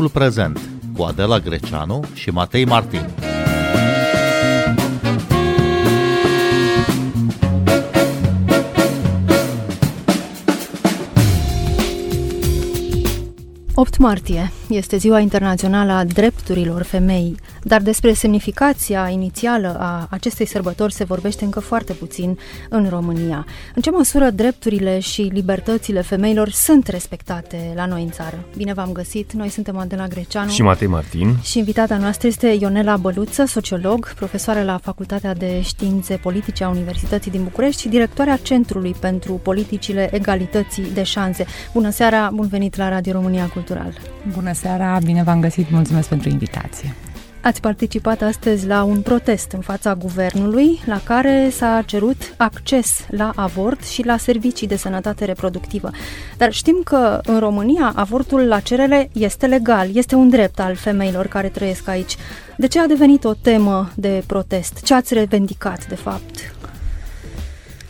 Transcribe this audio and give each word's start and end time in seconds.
Timpul 0.00 0.20
prezent 0.20 0.60
cu 0.96 1.02
Adela 1.02 1.38
Greceanu 1.38 2.04
și 2.14 2.30
Matei 2.30 2.64
Martin. 2.64 3.06
8 13.74 13.98
martie 13.98 14.52
este 14.68 14.96
Ziua 14.96 15.18
Internațională 15.18 15.92
a 15.92 16.04
Drepturilor 16.04 16.82
Femeii, 16.82 17.36
dar 17.62 17.80
despre 17.82 18.12
semnificația 18.12 19.08
inițială 19.08 19.76
a 19.78 20.06
acestei 20.10 20.46
sărbători 20.46 20.92
se 20.92 21.04
vorbește 21.04 21.44
încă 21.44 21.60
foarte 21.60 21.92
puțin 21.92 22.38
în 22.68 22.88
România. 22.88 23.46
În 23.74 23.82
ce 23.82 23.90
măsură 23.90 24.30
drepturile 24.30 24.98
și 24.98 25.22
libertățile 25.22 26.00
femeilor 26.00 26.50
sunt 26.50 26.86
respectate 26.86 27.72
la 27.74 27.86
noi 27.86 28.02
în 28.02 28.10
țară? 28.10 28.44
Bine 28.56 28.72
v-am 28.72 28.92
găsit, 28.92 29.32
noi 29.32 29.48
suntem 29.48 29.76
Adela 29.76 30.06
Greceanu 30.06 30.50
și 30.50 30.62
Matei 30.62 30.86
Martin 30.86 31.36
și 31.42 31.58
invitata 31.58 31.96
noastră 31.96 32.28
este 32.28 32.56
Ionela 32.60 32.96
Băluță, 32.96 33.44
sociolog, 33.44 34.14
profesoară 34.14 34.62
la 34.62 34.78
Facultatea 34.82 35.34
de 35.34 35.60
Științe 35.60 36.14
Politice 36.14 36.64
a 36.64 36.68
Universității 36.68 37.30
din 37.30 37.42
București 37.42 37.80
și 37.80 37.88
directoarea 37.88 38.36
Centrului 38.36 38.94
pentru 39.00 39.32
Politicile 39.32 40.14
Egalității 40.14 40.90
de 40.94 41.02
Șanse. 41.02 41.46
Bună 41.72 41.90
seara, 41.90 42.30
bun 42.32 42.46
venit 42.46 42.76
la 42.76 42.88
Radio 42.88 43.12
România 43.12 43.46
Cultural! 43.46 43.92
Bună 44.34 44.52
seara, 44.52 44.98
bine 45.04 45.22
v-am 45.22 45.40
găsit, 45.40 45.70
mulțumesc 45.70 46.08
pentru 46.08 46.28
invitație. 46.28 46.94
Ați 47.42 47.60
participat 47.60 48.22
astăzi 48.22 48.66
la 48.66 48.82
un 48.82 49.00
protest 49.00 49.52
în 49.52 49.60
fața 49.60 49.94
guvernului 49.94 50.80
la 50.84 51.00
care 51.04 51.48
s-a 51.50 51.82
cerut 51.86 52.34
acces 52.36 53.06
la 53.10 53.32
avort 53.34 53.84
și 53.84 54.04
la 54.04 54.16
servicii 54.16 54.66
de 54.66 54.76
sănătate 54.76 55.24
reproductivă. 55.24 55.90
Dar 56.36 56.52
știm 56.52 56.80
că 56.84 57.20
în 57.22 57.38
România 57.38 57.92
avortul 57.94 58.40
la 58.40 58.60
cerere 58.60 59.08
este 59.12 59.46
legal, 59.46 59.96
este 59.96 60.14
un 60.14 60.28
drept 60.28 60.60
al 60.60 60.74
femeilor 60.74 61.26
care 61.26 61.48
trăiesc 61.48 61.88
aici. 61.88 62.16
De 62.56 62.66
ce 62.66 62.80
a 62.80 62.86
devenit 62.86 63.24
o 63.24 63.34
temă 63.34 63.90
de 63.94 64.22
protest? 64.26 64.82
Ce 64.82 64.94
ați 64.94 65.14
revendicat, 65.14 65.88
de 65.88 65.94
fapt? 65.94 66.54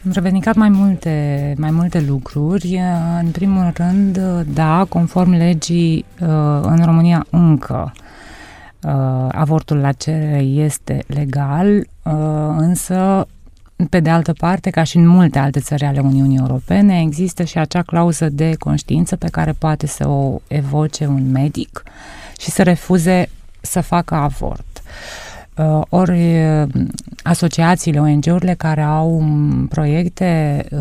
Am 0.04 0.10
revendicat 0.12 0.54
mai 0.54 0.68
multe, 0.68 1.54
mai 1.58 1.70
multe 1.70 2.04
lucruri. 2.08 2.80
În 3.22 3.30
primul 3.30 3.72
rând, 3.74 4.18
da, 4.54 4.86
conform 4.88 5.30
legii, 5.30 6.04
în 6.62 6.84
România 6.84 7.26
încă 7.30 7.92
avortul 9.30 9.76
la 9.76 9.92
cerere 9.92 10.38
este 10.38 11.04
legal, 11.06 11.86
însă 12.56 13.26
pe 13.90 14.00
de 14.00 14.10
altă 14.10 14.32
parte, 14.32 14.70
ca 14.70 14.82
și 14.82 14.96
în 14.96 15.06
multe 15.06 15.38
alte 15.38 15.60
țări 15.60 15.84
ale 15.84 16.00
Uniunii 16.00 16.38
Europene, 16.38 17.00
există 17.00 17.44
și 17.44 17.58
acea 17.58 17.82
clauză 17.82 18.28
de 18.28 18.54
conștiință 18.58 19.16
pe 19.16 19.28
care 19.28 19.52
poate 19.52 19.86
să 19.86 20.08
o 20.08 20.40
evoce 20.48 21.06
un 21.06 21.30
medic 21.30 21.82
și 22.38 22.50
să 22.50 22.62
refuze 22.62 23.28
să 23.60 23.80
facă 23.80 24.14
avort. 24.14 24.64
Uh, 24.74 25.29
Uh, 25.29 25.29
ori 25.88 26.44
uh, 26.44 26.68
asociațiile, 27.22 28.00
ONG-urile 28.00 28.54
care 28.54 28.82
au 28.82 29.16
um, 29.16 29.66
proiecte 29.66 30.64
uh, 30.70 30.78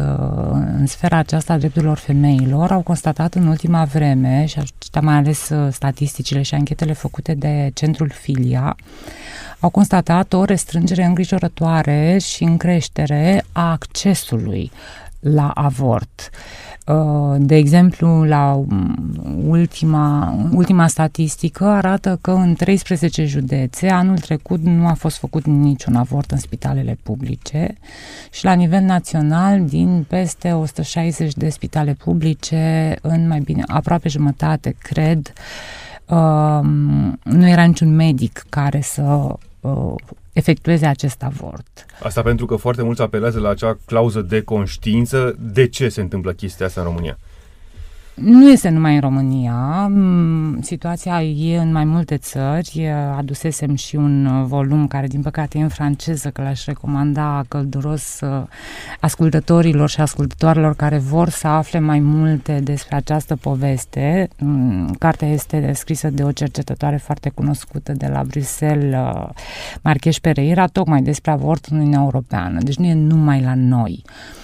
în 0.78 0.86
sfera 0.86 1.18
aceasta 1.18 1.54
a 1.54 1.58
drepturilor 1.58 1.98
femeilor 1.98 2.72
au 2.72 2.82
constatat 2.82 3.34
în 3.34 3.48
ultima 3.48 3.84
vreme, 3.84 4.46
și 4.46 4.60
aș 4.60 4.70
mai 5.02 5.16
ales 5.16 5.52
statisticile 5.72 6.42
și 6.42 6.56
anchetele 6.56 6.94
făcute 6.94 7.34
de 7.34 7.72
centrul 7.74 8.10
Filia, 8.10 8.76
au 9.60 9.70
constatat 9.70 10.34
o 10.34 10.44
restrângere 10.44 11.04
îngrijorătoare 11.04 12.18
și 12.18 12.44
în 12.44 12.58
creștere 12.58 13.46
a 13.52 13.72
accesului 13.72 14.72
la 15.20 15.52
avort. 15.54 16.30
Uh, 16.32 16.69
Uh, 16.69 16.69
de 17.38 17.56
exemplu, 17.56 18.24
la 18.24 18.54
um, 18.54 18.96
ultima, 19.48 20.36
ultima 20.52 20.88
statistică 20.88 21.66
arată 21.66 22.18
că 22.22 22.32
în 22.32 22.54
13 22.54 23.26
județe 23.26 23.90
anul 23.90 24.18
trecut 24.18 24.64
nu 24.64 24.88
a 24.88 24.94
fost 24.94 25.18
făcut 25.18 25.46
niciun 25.46 25.96
avort 25.96 26.32
în 26.32 26.38
spitalele 26.38 26.98
publice 27.04 27.78
și 28.32 28.46
la 28.46 28.54
nivel 28.54 28.82
național 28.82 29.66
din 29.66 30.06
peste 30.08 30.52
160 30.52 31.34
de 31.34 31.50
spitale 31.50 31.94
publice 31.94 32.96
în 33.02 33.28
mai 33.28 33.40
bine 33.40 33.64
aproape 33.68 34.10
jumătate, 34.10 34.76
cred, 34.82 35.34
um, 36.06 37.20
nu 37.24 37.48
era 37.48 37.64
niciun 37.64 37.96
medic 37.96 38.46
care 38.50 38.82
să 38.82 39.36
uh, 39.60 39.94
efectueze 40.34 40.86
acest 40.86 41.24
avort. 41.24 41.86
Asta 42.04 42.22
pentru 42.22 42.46
că 42.46 42.56
foarte 42.56 42.84
mulți 42.84 43.02
apelează 43.02 43.40
la 43.40 43.50
acea 43.50 43.78
clauză 43.86 44.22
de 44.22 44.42
conștiință. 44.42 45.36
De 45.40 45.68
ce 45.68 45.90
se 45.90 46.02
întâmplă 46.02 46.32
chestia 46.32 46.66
asta 46.66 46.82
în 46.82 46.88
România? 46.88 47.18
Nu 48.22 48.50
este 48.50 48.70
numai 48.70 48.94
în 48.94 49.00
România, 49.00 49.88
mm, 49.88 50.62
situația 50.62 51.24
e 51.24 51.58
în 51.58 51.72
mai 51.72 51.84
multe 51.84 52.18
țări. 52.18 52.88
Adusesem 53.18 53.76
și 53.76 53.96
un 53.96 54.46
volum 54.46 54.88
care, 54.88 55.08
din 55.08 55.22
păcate, 55.22 55.58
e 55.58 55.62
în 55.62 55.68
franceză, 55.68 56.30
că 56.30 56.42
l-aș 56.42 56.66
recomanda 56.66 57.44
călduros 57.48 58.20
uh, 58.22 58.44
ascultătorilor 59.00 59.90
și 59.90 60.02
ascultătoarelor 60.02 60.76
care 60.76 60.98
vor 60.98 61.30
să 61.30 61.48
afle 61.48 61.80
mai 61.80 62.00
multe 62.00 62.60
despre 62.64 62.96
această 62.96 63.36
poveste. 63.36 64.28
Mm, 64.40 64.96
cartea 65.00 65.28
este 65.28 65.72
scrisă 65.74 66.10
de 66.10 66.24
o 66.24 66.32
cercetătoare 66.32 66.98
foarte 66.98 67.30
cunoscută 67.30 67.92
de 67.92 68.08
la 68.08 68.24
Bruxelles, 68.24 69.00
uh, 69.00 69.30
Marcheș 69.82 70.18
Pereira, 70.18 70.68
tocmai 70.68 71.02
despre 71.02 71.32
avort 71.32 71.66
în 71.66 71.78
Uniunea 71.78 72.00
Europeană. 72.02 72.60
Deci 72.62 72.78
nu 72.78 72.86
e 72.86 72.94
numai 72.94 73.42
la 73.42 73.54
noi. 73.56 74.04
Uh, 74.06 74.39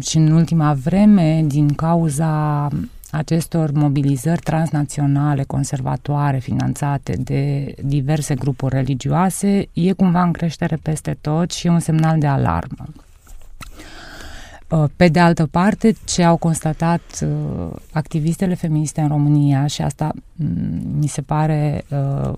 și 0.00 0.16
în 0.16 0.30
ultima 0.30 0.74
vreme, 0.74 1.42
din 1.46 1.74
cauza 1.74 2.68
acestor 3.10 3.70
mobilizări 3.72 4.40
transnaționale, 4.40 5.42
conservatoare, 5.42 6.38
finanțate 6.38 7.16
de 7.18 7.74
diverse 7.84 8.34
grupuri 8.34 8.74
religioase, 8.74 9.68
e 9.72 9.92
cumva 9.92 10.22
în 10.22 10.32
creștere 10.32 10.78
peste 10.82 11.16
tot 11.20 11.50
și 11.50 11.66
e 11.66 11.70
un 11.70 11.80
semnal 11.80 12.18
de 12.18 12.26
alarmă. 12.26 12.86
Uh, 14.68 14.84
pe 14.96 15.08
de 15.08 15.20
altă 15.20 15.46
parte, 15.46 15.94
ce 16.04 16.22
au 16.22 16.36
constatat 16.36 17.02
uh, 17.22 17.76
activistele 17.92 18.54
feministe 18.54 19.00
în 19.00 19.08
România, 19.08 19.66
și 19.66 19.82
asta 19.82 20.12
mm, 20.34 20.98
mi 20.98 21.06
se 21.06 21.22
pare 21.22 21.84
uh, 21.88 22.32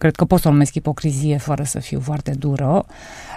cred 0.00 0.16
că 0.16 0.24
pot 0.24 0.40
să 0.40 0.48
o 0.48 0.50
numesc 0.50 0.74
ipocrizie 0.74 1.36
fără 1.36 1.62
să 1.62 1.78
fiu 1.78 2.00
foarte 2.00 2.30
dură, 2.38 2.84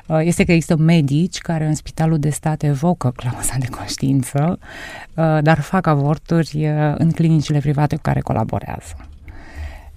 uh, 0.06 0.20
este 0.22 0.44
că 0.44 0.52
există 0.52 0.76
medici 0.78 1.38
care 1.38 1.66
în 1.66 1.76
spitalul 1.76 2.20
de 2.20 2.30
stat 2.30 2.64
evocă 2.64 3.12
clauza 3.16 3.56
de 3.60 3.68
conștiință, 3.78 4.60
uh, 5.14 5.38
dar 5.42 5.60
fac 5.60 5.88
avorturi 5.88 6.68
uh, 6.68 6.96
în 6.98 7.12
clinicile 7.12 7.60
private 7.60 7.96
cu 7.96 8.02
care 8.02 8.20
colaborează. 8.20 8.96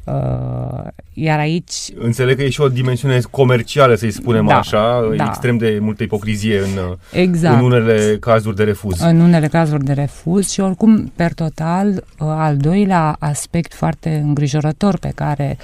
Uh, 0.06 0.86
iar 1.12 1.38
aici... 1.38 1.72
Înțeleg 1.98 2.36
că 2.36 2.42
e 2.42 2.48
și 2.48 2.60
o 2.60 2.68
dimensiune 2.68 3.20
comercială, 3.30 3.94
să-i 3.94 4.10
spunem 4.10 4.46
da, 4.46 4.58
așa, 4.58 5.08
da. 5.16 5.24
extrem 5.24 5.56
de 5.56 5.78
multă 5.80 6.02
ipocrizie 6.02 6.58
în, 6.58 6.96
exact. 7.12 7.58
în 7.58 7.64
unele 7.64 8.16
cazuri 8.20 8.56
de 8.56 8.64
refuz. 8.64 9.00
În 9.00 9.20
unele 9.20 9.46
cazuri 9.46 9.84
de 9.84 9.92
refuz 9.92 10.50
și 10.50 10.60
oricum, 10.60 11.12
per 11.16 11.32
total, 11.32 11.88
uh, 11.88 12.02
al 12.18 12.56
doilea 12.56 13.16
aspect 13.18 13.74
foarte 13.74 14.22
îngrijorător 14.24 14.98
pe 14.98 15.12
care 15.14 15.58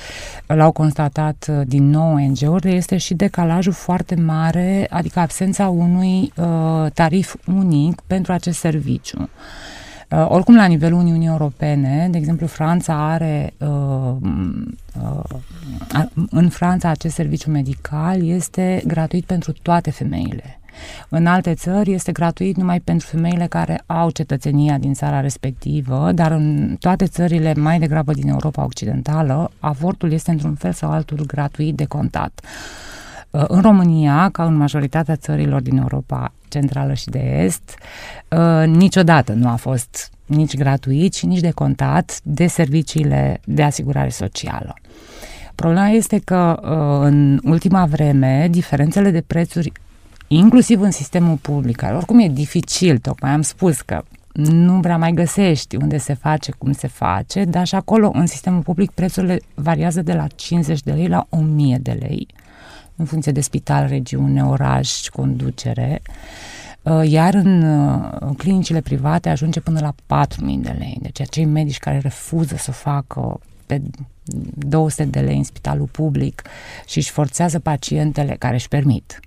l-au 0.46 0.72
constatat 0.72 1.46
uh, 1.50 1.60
din 1.66 1.90
nou 1.90 2.14
ONG-urile 2.14 2.74
este 2.74 2.96
și 2.96 3.14
decalajul 3.14 3.72
foarte 3.72 4.14
mare, 4.14 4.86
adică 4.90 5.18
absența 5.18 5.68
unui 5.68 6.32
uh, 6.36 6.90
tarif 6.94 7.34
unic 7.46 8.00
pentru 8.06 8.32
acest 8.32 8.58
serviciu. 8.58 9.28
Uh, 10.12 10.18
Uh, 10.22 10.26
oricum, 10.28 10.56
la 10.56 10.64
nivelul 10.64 10.98
Uniunii 10.98 11.26
Europene, 11.26 12.08
de 12.10 12.18
exemplu, 12.18 12.46
Franța 12.46 13.12
are, 13.12 13.54
uh, 13.58 14.16
uh, 15.02 16.04
în 16.30 16.48
Franța 16.48 16.88
acest 16.88 17.14
serviciu 17.14 17.50
medical 17.50 18.26
este 18.26 18.82
gratuit 18.86 19.24
pentru 19.24 19.52
toate 19.62 19.90
femeile. 19.90 20.60
În 21.08 21.26
alte 21.26 21.54
țări 21.54 21.92
este 21.92 22.12
gratuit 22.12 22.56
numai 22.56 22.80
pentru 22.80 23.06
femeile 23.06 23.46
care 23.46 23.82
au 23.86 24.10
cetățenia 24.10 24.78
din 24.78 24.92
țara 24.94 25.20
respectivă, 25.20 26.12
dar 26.14 26.30
în 26.32 26.76
toate 26.80 27.06
țările 27.06 27.54
mai 27.54 27.78
degrabă 27.78 28.12
din 28.12 28.28
Europa 28.28 28.64
Occidentală, 28.64 29.50
avortul 29.58 30.12
este 30.12 30.30
într-un 30.30 30.54
fel 30.54 30.72
sau 30.72 30.90
altul 30.90 31.24
gratuit 31.26 31.74
de 31.74 31.84
contat. 31.84 32.40
Uh, 32.42 32.92
în 33.32 33.60
România, 33.60 34.28
ca 34.32 34.44
în 34.44 34.56
majoritatea 34.56 35.16
țărilor 35.16 35.60
din 35.60 35.76
Europa 35.76 36.32
Centrală 36.48 36.94
și 36.94 37.06
de 37.08 37.42
Est, 37.44 37.74
uh, 38.28 38.66
niciodată 38.66 39.32
nu 39.32 39.48
a 39.48 39.54
fost 39.54 40.10
nici 40.26 40.56
gratuit 40.56 41.14
și 41.14 41.26
nici 41.26 41.40
de 41.40 41.50
contat 41.50 42.20
de 42.22 42.46
serviciile 42.46 43.40
de 43.44 43.62
asigurare 43.62 44.08
socială. 44.08 44.74
Problema 45.54 45.88
este 45.88 46.18
că 46.24 46.60
uh, 46.62 47.06
în 47.08 47.40
ultima 47.44 47.86
vreme 47.86 48.48
diferențele 48.50 49.10
de 49.10 49.24
prețuri 49.26 49.72
inclusiv 50.26 50.80
în 50.80 50.90
sistemul 50.90 51.36
public, 51.36 51.76
care 51.76 51.96
oricum 51.96 52.18
e 52.18 52.28
dificil, 52.28 52.98
tocmai 52.98 53.30
am 53.30 53.42
spus 53.42 53.80
că 53.80 54.02
nu 54.32 54.80
prea 54.80 54.96
mai 54.98 55.12
găsești 55.12 55.76
unde 55.76 55.98
se 55.98 56.14
face, 56.14 56.52
cum 56.58 56.72
se 56.72 56.86
face, 56.86 57.44
dar 57.44 57.66
și 57.66 57.74
acolo, 57.74 58.10
în 58.14 58.26
sistemul 58.26 58.60
public, 58.60 58.90
prețurile 58.90 59.40
variază 59.54 60.02
de 60.02 60.12
la 60.12 60.26
50 60.26 60.82
de 60.82 60.92
lei 60.92 61.08
la 61.08 61.26
1000 61.28 61.78
de 61.82 61.96
lei 62.00 62.26
în 63.02 63.08
funcție 63.08 63.32
de 63.32 63.40
spital, 63.40 63.86
regiune, 63.88 64.44
oraș, 64.44 65.08
conducere. 65.08 66.02
iar 67.04 67.34
în 67.34 68.34
clinicile 68.36 68.80
private 68.80 69.28
ajunge 69.28 69.60
până 69.60 69.80
la 69.80 70.24
4.000 70.26 70.36
de 70.58 70.74
lei. 70.78 70.98
Deci 71.00 71.20
acei 71.20 71.44
medici 71.44 71.78
care 71.78 71.98
refuză 71.98 72.56
să 72.56 72.72
facă 72.72 73.40
pe 73.66 73.82
200 74.54 75.04
de 75.04 75.20
lei 75.20 75.36
în 75.36 75.44
spitalul 75.44 75.86
public 75.86 76.42
și 76.86 76.98
își 76.98 77.10
forțează 77.10 77.58
pacientele 77.58 78.36
care 78.38 78.54
își 78.54 78.68
permit 78.68 79.20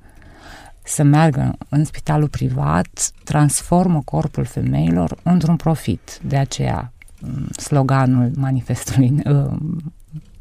să 0.83 1.03
meargă 1.03 1.57
în 1.69 1.85
spitalul 1.85 2.27
privat, 2.27 3.11
transformă 3.23 4.01
corpul 4.05 4.45
femeilor 4.45 5.17
într-un 5.23 5.55
profit. 5.55 6.19
De 6.21 6.37
aceea 6.37 6.91
mm, 7.21 7.47
sloganul 7.47 8.31
manifestului, 8.35 9.13
uh, 9.25 9.57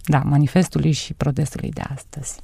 da, 0.05 0.19
manifestului 0.19 0.93
și 0.93 1.15
protestului 1.15 1.71
de 1.71 1.83
astăzi. 1.95 2.41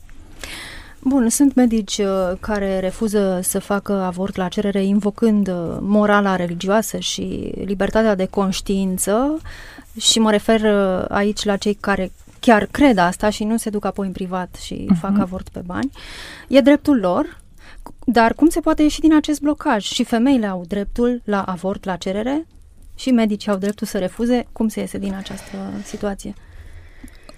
Bun, 1.02 1.28
sunt 1.28 1.54
medici 1.54 1.98
uh, 1.98 2.32
care 2.40 2.78
refuză 2.78 3.40
să 3.42 3.58
facă 3.58 3.92
avort 3.92 4.36
la 4.36 4.48
cerere 4.48 4.84
invocând 4.84 5.48
uh, 5.48 5.76
morala 5.80 6.36
religioasă 6.36 6.98
și 6.98 7.52
libertatea 7.64 8.14
de 8.14 8.26
conștiință 8.26 9.40
și 9.98 10.18
mă 10.18 10.30
refer 10.30 10.64
aici 11.08 11.44
la 11.44 11.56
cei 11.56 11.74
care 11.74 12.12
chiar 12.40 12.66
cred 12.66 12.98
asta 12.98 13.30
și 13.30 13.44
nu 13.44 13.56
se 13.56 13.70
duc 13.70 13.84
apoi 13.84 14.06
în 14.06 14.12
privat 14.12 14.54
și 14.54 14.86
uh-huh. 14.92 14.98
fac 15.00 15.18
avort 15.18 15.48
pe 15.48 15.62
bani. 15.66 15.90
E 16.48 16.60
dreptul 16.60 16.98
lor, 16.98 17.40
dar 18.04 18.34
cum 18.34 18.48
se 18.48 18.60
poate 18.60 18.82
ieși 18.82 19.00
din 19.00 19.14
acest 19.14 19.40
blocaj? 19.40 19.84
Și 19.84 20.04
femeile 20.04 20.46
au 20.46 20.64
dreptul 20.68 21.20
la 21.24 21.42
avort 21.42 21.84
la 21.84 21.96
cerere 21.96 22.46
și 22.94 23.10
medicii 23.10 23.50
au 23.50 23.56
dreptul 23.56 23.86
să 23.86 23.98
refuze. 23.98 24.46
Cum 24.52 24.68
se 24.68 24.80
iese 24.80 24.98
din 24.98 25.14
această 25.14 25.56
situație? 25.84 26.34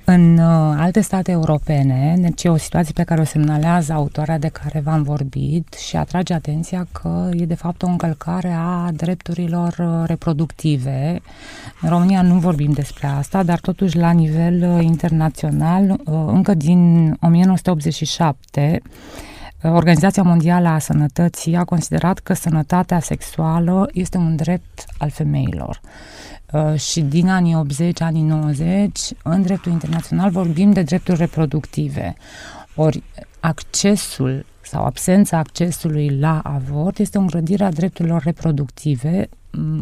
În 0.05 0.39
uh, 0.39 0.75
alte 0.79 1.01
state 1.01 1.31
europene, 1.31 2.15
deci 2.19 2.45
e 2.45 2.49
o 2.49 2.57
situație 2.57 2.93
pe 2.95 3.03
care 3.03 3.21
o 3.21 3.25
semnalează 3.25 3.93
autoarea 3.93 4.39
de 4.39 4.49
care 4.49 4.81
v-am 4.81 5.03
vorbit 5.03 5.73
și 5.73 5.97
atrage 5.97 6.35
atenția 6.35 6.87
că 6.93 7.31
e 7.33 7.45
de 7.45 7.55
fapt 7.55 7.83
o 7.83 7.87
încălcare 7.87 8.57
a 8.59 8.91
drepturilor 8.93 9.75
uh, 9.79 10.03
reproductive. 10.07 11.21
În 11.81 11.89
România 11.89 12.23
nu 12.23 12.35
vorbim 12.35 12.73
despre 12.73 13.07
asta, 13.07 13.43
dar 13.43 13.61
totuși 13.61 13.97
la 13.97 14.11
nivel 14.11 14.75
uh, 14.77 14.85
internațional, 14.85 15.91
uh, 15.91 15.97
încă 16.27 16.55
din 16.55 17.11
1987, 17.21 18.83
Organizația 19.65 20.23
Mondială 20.23 20.69
a 20.69 20.79
Sănătății 20.79 21.57
a 21.57 21.65
considerat 21.65 22.19
că 22.19 22.33
sănătatea 22.33 23.01
sexuală 23.01 23.89
este 23.93 24.17
un 24.17 24.37
drept 24.37 24.85
al 24.99 25.11
femeilor. 25.11 25.81
Uh, 26.53 26.75
și 26.75 27.01
din 27.01 27.29
anii 27.29 27.55
80, 27.55 28.01
anii 28.01 28.23
90, 28.23 29.01
în 29.23 29.43
dreptul 29.43 29.73
internațional 29.73 30.31
vorbim 30.31 30.73
de 30.73 30.83
drepturi 30.83 31.19
reproductive. 31.19 32.15
Ori 32.75 33.03
accesul 33.41 34.45
sau 34.61 34.85
absența 34.85 35.39
accesului 35.39 36.19
la 36.19 36.39
avort 36.39 36.99
este 36.99 37.19
o 37.19 37.21
îngrădire 37.21 37.65
a 37.65 37.71
drepturilor 37.71 38.23
reproductive, 38.23 39.29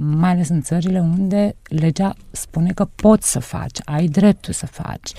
mai 0.01 0.31
ales 0.31 0.49
în 0.49 0.63
țările 0.63 1.01
unde 1.01 1.57
legea 1.63 2.15
spune 2.31 2.73
că 2.73 2.85
poți 2.95 3.31
să 3.31 3.39
faci, 3.39 3.79
ai 3.85 4.07
dreptul 4.07 4.53
să 4.53 4.67
faci. 4.67 5.13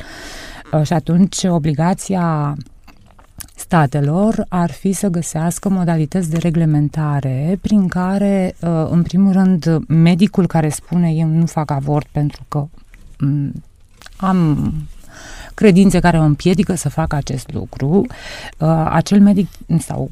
Uh, 0.74 0.84
și 0.84 0.94
atunci 0.94 1.44
obligația 1.44 2.56
statelor 3.62 4.46
ar 4.50 4.72
fi 4.72 4.92
să 4.92 5.08
găsească 5.08 5.70
modalități 5.70 6.30
de 6.30 6.38
reglementare 6.38 7.58
prin 7.62 7.88
care, 7.88 8.56
uh, 8.60 8.88
în 8.90 9.02
primul 9.02 9.32
rând, 9.32 9.78
medicul 9.88 10.48
care 10.48 10.70
spune 10.70 11.12
eu 11.12 11.28
nu 11.28 11.46
fac 11.46 11.72
avort 11.72 12.08
pentru 12.12 12.42
că 12.48 12.68
mm, 13.20 13.64
am 14.18 14.74
credințe 15.54 16.00
care 16.00 16.18
o 16.20 16.22
împiedică 16.22 16.76
să 16.76 16.90
facă 16.90 17.16
acest 17.16 17.54
lucru, 17.54 18.06
uh, 18.58 18.88
acel 18.90 19.20
medic 19.20 19.48
sau, 19.80 20.10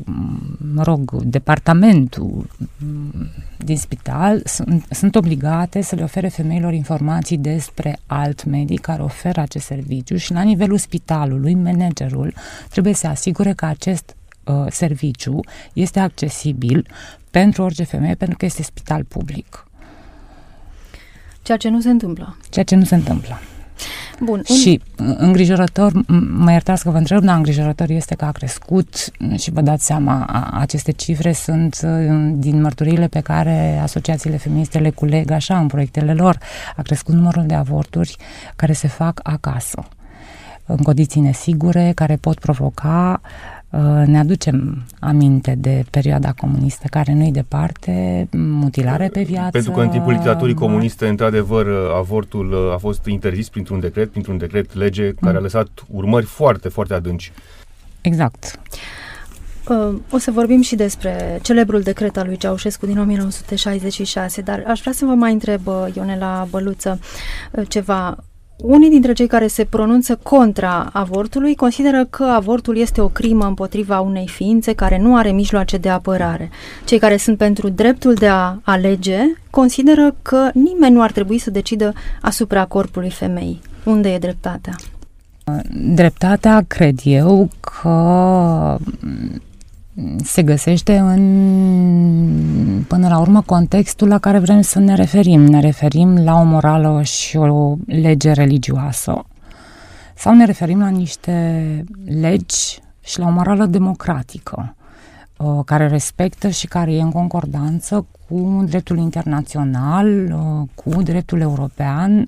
mă 0.74 0.84
rog, 0.84 1.12
departamentul 1.24 2.50
mm, 2.78 3.30
din 3.58 3.78
spital 3.78 4.42
sunt, 4.46 4.86
sunt 4.90 5.16
obligate 5.16 5.82
să 5.82 5.96
le 5.96 6.04
ofere 6.04 6.28
femeilor 6.28 6.74
informații 6.74 7.38
despre 7.38 8.00
alt 8.06 8.46
medic 8.46 8.80
care 8.80 9.02
oferă 9.02 9.42
acest 9.42 9.66
serviciu 9.66 10.16
și 10.16 10.34
la 10.34 10.42
nivelul 10.42 10.78
spitalului, 10.78 11.54
managerul 11.54 12.34
trebuie 12.70 12.94
să 12.94 13.08
asigure 13.08 13.54
că 13.54 13.66
acest 13.66 14.16
uh, 14.44 14.66
serviciu 14.70 15.40
este 15.74 16.00
accesibil 16.00 16.88
pentru 17.32 17.64
orice 17.64 17.84
femeie 17.84 18.16
pentru 18.16 18.38
că 18.38 18.46
este 18.46 18.64
spital 18.64 19.04
public. 19.04 19.68
Ceea 21.42 21.58
ce 21.58 21.70
nu 21.70 21.82
se 21.82 21.90
întâmplă. 21.90 22.38
Ceea 22.50 22.66
ce 22.66 22.76
nu 22.76 22.84
se 22.84 22.96
întâmplă. 22.96 23.40
Bun. 24.22 24.42
Și 24.44 24.82
îngrijorător, 24.96 25.92
mă 26.38 26.52
iertați 26.52 26.84
că 26.84 26.90
vă 26.90 26.98
întreb, 26.98 27.24
dar 27.24 27.36
îngrijorător 27.36 27.90
este 27.90 28.16
că 28.16 28.26
a 28.26 28.32
crescut 28.32 28.96
și 29.38 29.52
vă 29.52 29.62
dați 29.62 29.86
seama, 29.86 30.26
aceste 30.54 30.92
cifre 30.92 31.32
sunt 31.32 31.80
uh, 31.84 32.32
din 32.34 32.62
mărturiile 32.62 33.08
pe 33.08 33.20
care 33.20 33.80
asociațiile 33.82 34.38
feministe 34.38 34.80
le 34.80 34.90
culeg 34.90 35.32
așa 35.32 35.58
în 35.58 35.68
proiectele 35.68 36.14
lor. 36.14 36.38
A 36.76 36.82
crescut 36.82 37.14
numărul 37.14 37.44
de 37.46 37.54
avorturi 37.54 38.16
care 38.56 38.74
se 38.74 38.88
fac 38.88 39.20
acasă 39.24 39.88
în 40.66 40.78
condiții 40.78 41.22
nesigure, 41.22 41.92
care 41.96 42.16
pot 42.16 42.40
provoca 42.40 43.22
uh, 43.24 43.30
Uh, 43.30 43.59
ne 44.06 44.20
aducem 44.20 44.84
aminte 45.00 45.56
de 45.58 45.84
perioada 45.90 46.32
comunistă 46.32 46.88
care 46.90 47.14
nu-i 47.14 47.32
departe, 47.32 48.28
mutilare 48.32 49.08
pe 49.08 49.24
viață. 49.24 49.50
Pentru 49.52 49.72
că 49.72 49.82
în 49.82 49.90
timpul 49.90 50.14
dictaturii 50.14 50.54
comuniste, 50.54 51.08
într-adevăr, 51.08 51.66
uh, 51.66 51.96
avortul 51.98 52.52
uh, 52.52 52.74
a 52.74 52.78
fost 52.78 53.06
interzis 53.06 53.50
printr-un 53.50 53.80
decret, 53.80 54.10
printr-un 54.12 54.38
decret 54.38 54.74
lege 54.74 55.14
care 55.14 55.32
mm. 55.32 55.38
a 55.38 55.42
lăsat 55.42 55.68
urmări 55.88 56.26
foarte, 56.26 56.70
foarte 56.70 56.94
adânci. 56.94 57.32
Exact. 58.02 58.60
O 60.10 60.18
să 60.18 60.32
vorbim 60.32 60.62
și 60.62 60.76
despre 60.76 61.40
celebrul 61.42 61.82
decret 61.82 62.18
al 62.18 62.26
lui 62.26 62.38
Ceaușescu 62.38 62.86
din 62.86 63.00
1966, 63.00 64.42
dar 64.42 64.64
aș 64.68 64.80
vrea 64.80 64.94
să 64.94 65.06
vă 65.06 65.14
mai 65.14 65.32
întreb, 65.32 65.62
Ionela 65.96 66.48
Băluță, 66.50 67.00
ceva. 67.68 68.18
Unii 68.64 68.90
dintre 68.90 69.14
cei 69.14 69.28
care 69.28 69.48
se 69.48 69.66
pronunță 69.66 70.20
contra 70.24 70.90
avortului 70.94 71.56
consideră 71.56 72.06
că 72.06 72.24
avortul 72.24 72.78
este 72.78 73.02
o 73.02 73.08
crimă 73.08 73.46
împotriva 73.46 74.00
unei 74.00 74.28
ființe 74.28 74.74
care 74.74 75.00
nu 75.00 75.16
are 75.16 75.32
mijloace 75.32 75.78
de 75.78 75.90
apărare. 75.90 76.50
Cei 76.86 77.00
care 77.00 77.18
sunt 77.18 77.38
pentru 77.38 77.70
dreptul 77.70 78.14
de 78.14 78.28
a 78.28 78.56
alege 78.64 79.20
consideră 79.50 80.16
că 80.22 80.50
nimeni 80.54 80.94
nu 80.94 81.02
ar 81.02 81.12
trebui 81.12 81.38
să 81.38 81.50
decidă 81.50 81.94
asupra 82.22 82.66
corpului 82.66 83.10
femeii. 83.10 83.62
Unde 83.84 84.10
e 84.10 84.18
dreptatea? 84.18 84.76
Dreptatea, 85.94 86.64
cred 86.68 87.00
eu, 87.04 87.50
că 87.60 88.78
se 90.24 90.44
găsește 90.44 90.98
în, 90.98 92.84
până 92.88 93.08
la 93.08 93.20
urmă, 93.20 93.42
contextul 93.42 94.08
la 94.08 94.18
care 94.18 94.40
vrem 94.40 94.62
să 94.62 94.80
ne 94.80 94.96
referim. 94.96 95.42
Ne 95.42 95.60
referim 95.60 96.24
la 96.24 96.40
o 96.40 96.44
morală 96.44 97.02
și 97.04 97.38
o 97.38 97.76
lege 97.86 98.32
religioasă 98.32 99.24
sau 100.16 100.34
ne 100.34 100.46
referim 100.46 100.80
la 100.80 100.88
niște 100.88 101.86
legi 102.06 102.82
și 103.02 103.20
la 103.20 103.26
o 103.26 103.30
morală 103.30 103.66
democratică 103.66 104.76
uh, 105.38 105.60
care 105.66 105.88
respectă 105.88 106.50
și 106.50 106.68
care 106.68 106.94
e 106.94 107.02
în 107.02 107.12
concordanță 107.12 108.06
cu 108.28 108.64
dreptul 108.68 108.98
internațional, 108.98 110.08
uh, 110.34 110.68
cu 110.76 111.02
dreptul 111.04 111.42
european 111.42 112.28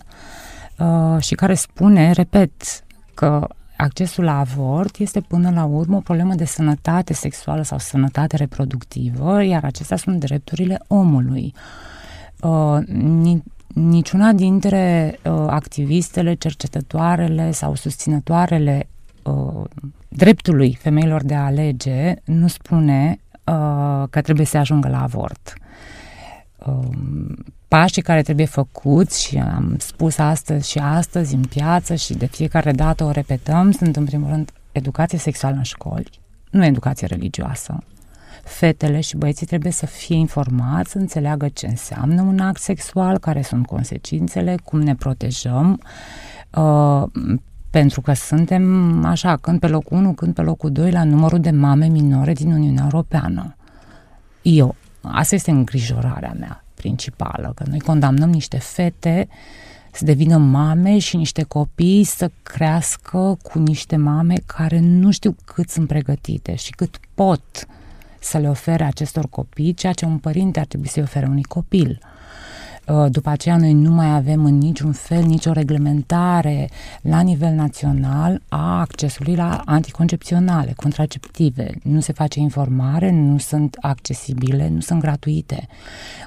uh, 0.78 1.22
și 1.22 1.36
care 1.36 1.54
spune, 1.54 2.12
repet, 2.12 2.52
că 3.14 3.48
accesul 3.82 4.24
la 4.24 4.40
avort 4.40 4.98
este 4.98 5.22
până 5.22 5.52
la 5.52 5.64
urmă 5.64 5.96
o 5.96 6.00
problemă 6.00 6.36
de 6.36 6.46
sănătate 6.46 7.14
sexuală 7.14 7.62
sau 7.62 7.78
sănătate 7.78 8.36
reproductivă, 8.36 9.44
iar 9.44 9.64
acestea 9.64 9.98
sunt 9.98 10.20
drepturile 10.20 10.80
omului. 10.88 11.54
Uh, 12.42 12.78
niciuna 13.74 14.32
dintre 14.32 15.18
uh, 15.24 15.46
activistele, 15.48 16.34
cercetătoarele 16.34 17.52
sau 17.52 17.76
susținătoarele 17.76 18.88
uh, 19.24 19.64
dreptului 20.08 20.78
femeilor 20.82 21.24
de 21.24 21.36
a 21.36 21.46
alege 21.46 22.14
nu 22.24 22.48
spune 22.48 23.20
uh, 23.46 24.04
că 24.10 24.22
trebuie 24.22 24.46
să 24.46 24.58
ajungă 24.58 24.88
la 24.88 25.02
avort. 25.02 25.54
Uh, 26.66 26.88
pașii 27.76 28.02
care 28.02 28.22
trebuie 28.22 28.46
făcuți 28.46 29.24
și 29.24 29.38
am 29.38 29.76
spus 29.80 30.18
astăzi 30.18 30.70
și 30.70 30.78
astăzi 30.78 31.36
în 31.36 31.42
piață 31.42 31.96
și 31.96 32.14
de 32.14 32.26
fiecare 32.26 32.72
dată 32.72 33.04
o 33.04 33.12
repetăm, 33.12 33.72
sunt 33.72 33.96
în 33.96 34.06
primul 34.06 34.30
rând 34.30 34.52
educație 34.72 35.18
sexuală 35.18 35.56
în 35.56 35.64
școli, 35.64 36.10
nu 36.50 36.66
educație 36.66 37.08
religioasă. 37.08 37.84
Fetele 38.44 39.00
și 39.00 39.18
băieții 39.18 39.46
trebuie 39.46 39.72
să 39.72 39.86
fie 39.86 40.16
informați, 40.16 40.92
să 40.92 40.98
înțeleagă 40.98 41.48
ce 41.48 41.68
înseamnă 41.68 42.22
un 42.22 42.40
act 42.40 42.62
sexual, 42.62 43.18
care 43.18 43.42
sunt 43.42 43.66
consecințele, 43.66 44.56
cum 44.64 44.82
ne 44.82 44.96
protejăm, 44.96 45.82
uh, 46.56 47.04
pentru 47.70 48.02
că 48.02 48.14
suntem 48.14 49.06
așa, 49.06 49.38
când 49.38 49.60
pe 49.60 49.68
locul 49.68 49.98
1, 49.98 50.14
când 50.14 50.34
pe 50.34 50.42
locul 50.42 50.72
2 50.72 50.92
la 50.92 51.04
numărul 51.04 51.40
de 51.40 51.52
mame 51.52 51.88
minore 51.88 52.34
din 52.34 52.52
Uniunea 52.52 52.84
Europeană. 52.84 53.56
Eu, 54.42 54.76
asta 55.02 55.36
este 55.36 55.52
îngrijorarea 55.52 56.36
mea 56.40 56.64
principală, 56.82 57.52
că 57.56 57.64
noi 57.70 57.80
condamnăm 57.80 58.30
niște 58.30 58.58
fete 58.58 59.28
să 59.92 60.06
devină 60.06 60.38
mame 60.38 60.98
și 60.98 61.16
niște 61.16 61.44
copii 61.44 62.04
să 62.04 62.32
crească 62.44 63.38
cu 63.44 63.60
niște 63.60 63.96
mame 63.96 64.36
care 64.46 64.80
nu 64.80 65.12
știu 65.12 65.36
cât 65.46 65.70
sunt 65.70 65.88
pregătite 65.88 66.56
și 66.56 66.72
cât 66.72 67.00
pot 67.14 67.68
să 68.20 68.38
le 68.38 68.50
ofere 68.50 68.84
acestor 68.84 69.30
copii 69.30 69.74
ceea 69.74 69.94
ce 69.94 70.06
un 70.06 70.18
părinte 70.18 70.60
ar 70.60 70.66
trebui 70.66 70.88
să-i 70.88 71.04
ofere 71.04 71.26
unui 71.26 71.44
copil. 71.44 72.00
Uh, 72.88 73.06
după 73.10 73.30
aceea 73.30 73.58
noi 73.58 73.74
nu 73.74 73.92
mai 73.92 74.16
avem 74.16 74.46
în 74.46 74.58
niciun 74.58 74.92
fel 74.92 75.24
nicio 75.24 75.52
reglementare 75.52 76.70
la 77.02 77.20
nivel 77.20 77.54
național 77.54 78.42
a 78.50 78.80
accesului 78.80 79.36
la 79.36 79.62
anticoncepționale, 79.66 80.74
contraceptive. 80.76 81.72
Nu 81.84 82.00
se 82.00 82.14
face 82.14 82.40
informare, 82.40 83.12
nu 83.12 83.38
sunt 83.38 83.78
accesibile, 83.82 84.70
nu 84.70 84.80
sunt 84.80 85.00
gratuite. 85.00 85.68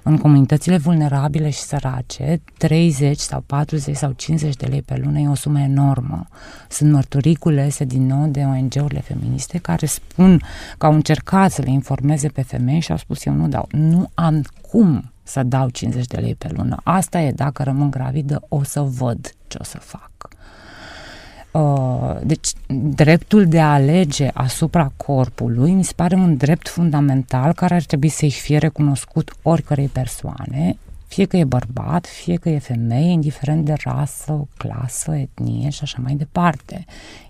În 0.02 0.18
comunitățile 0.18 0.76
vulnerabile 0.76 1.50
și 1.50 1.58
sărace, 1.58 2.40
30 2.58 3.18
sau 3.18 3.40
40 3.46 3.96
sau 3.96 4.12
50 4.12 4.56
de 4.56 4.66
lei 4.66 4.82
pe 4.82 5.00
lună 5.04 5.18
e 5.18 5.28
o 5.28 5.34
sumă 5.34 5.60
enormă. 5.60 6.26
Sunt 6.68 6.92
mărturii 6.92 7.34
culese 7.34 7.84
din 7.84 8.06
nou 8.06 8.26
de 8.26 8.40
ONG-urile 8.40 9.00
feministe 9.00 9.58
care 9.58 9.86
spun 9.86 10.42
că 10.78 10.86
au 10.86 10.92
încercat 10.92 11.50
să 11.50 11.62
le 11.62 11.70
informeze 11.70 12.28
pe 12.28 12.42
femei 12.42 12.80
și 12.80 12.90
au 12.90 12.96
spus 12.96 13.24
eu 13.24 13.32
nu 13.32 13.48
dau. 13.48 13.68
Nu 13.70 14.10
am 14.14 14.42
cum 14.70 15.13
să 15.24 15.42
dau 15.42 15.68
50 15.68 16.06
de 16.06 16.16
lei 16.16 16.34
pe 16.34 16.48
lună. 16.56 16.76
Asta 16.82 17.20
e, 17.20 17.32
dacă 17.32 17.62
rămân 17.62 17.90
gravidă, 17.90 18.42
o 18.48 18.62
să 18.62 18.80
văd 18.80 19.34
ce 19.46 19.56
o 19.60 19.64
să 19.64 19.78
fac. 19.78 20.10
Uh, 21.50 22.16
deci, 22.22 22.48
dreptul 22.94 23.46
de 23.46 23.60
a 23.60 23.72
alege 23.72 24.30
asupra 24.34 24.92
corpului 24.96 25.72
mi 25.72 25.84
se 25.84 25.92
pare 25.96 26.14
un 26.14 26.36
drept 26.36 26.68
fundamental 26.68 27.52
care 27.52 27.74
ar 27.74 27.82
trebui 27.82 28.08
să-i 28.08 28.30
fie 28.30 28.58
recunoscut 28.58 29.32
oricărei 29.42 29.88
persoane, 29.88 30.76
fie 31.06 31.24
că 31.24 31.36
e 31.36 31.44
bărbat, 31.44 32.06
fie 32.06 32.36
că 32.36 32.48
e 32.48 32.58
femeie, 32.58 33.10
indiferent 33.10 33.64
de 33.64 33.74
rasă, 33.84 34.48
clasă, 34.56 35.14
etnie 35.14 35.68
și 35.68 35.80
așa 35.82 35.98
mai 36.02 36.14
departe. 36.14 36.84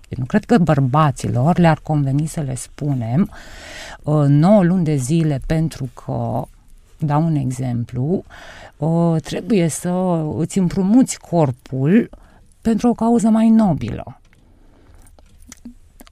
Eu 0.09 0.17
nu 0.17 0.25
cred 0.25 0.45
că 0.45 0.57
bărbaților 0.57 1.57
le-ar 1.57 1.79
conveni 1.83 2.25
să 2.25 2.41
le 2.41 2.55
spunem 2.55 3.29
uh, 4.03 4.25
9 4.27 4.63
luni 4.63 4.83
de 4.83 4.95
zile 4.95 5.41
pentru 5.45 5.89
că 5.93 6.47
dau 6.99 7.25
un 7.25 7.35
exemplu, 7.35 8.23
uh, 8.77 9.21
trebuie 9.21 9.67
să 9.67 10.23
îți 10.37 10.57
împrumuți 10.57 11.19
corpul 11.19 12.09
pentru 12.61 12.87
o 12.89 12.93
cauză 12.93 13.29
mai 13.29 13.49
nobilă. 13.49 14.19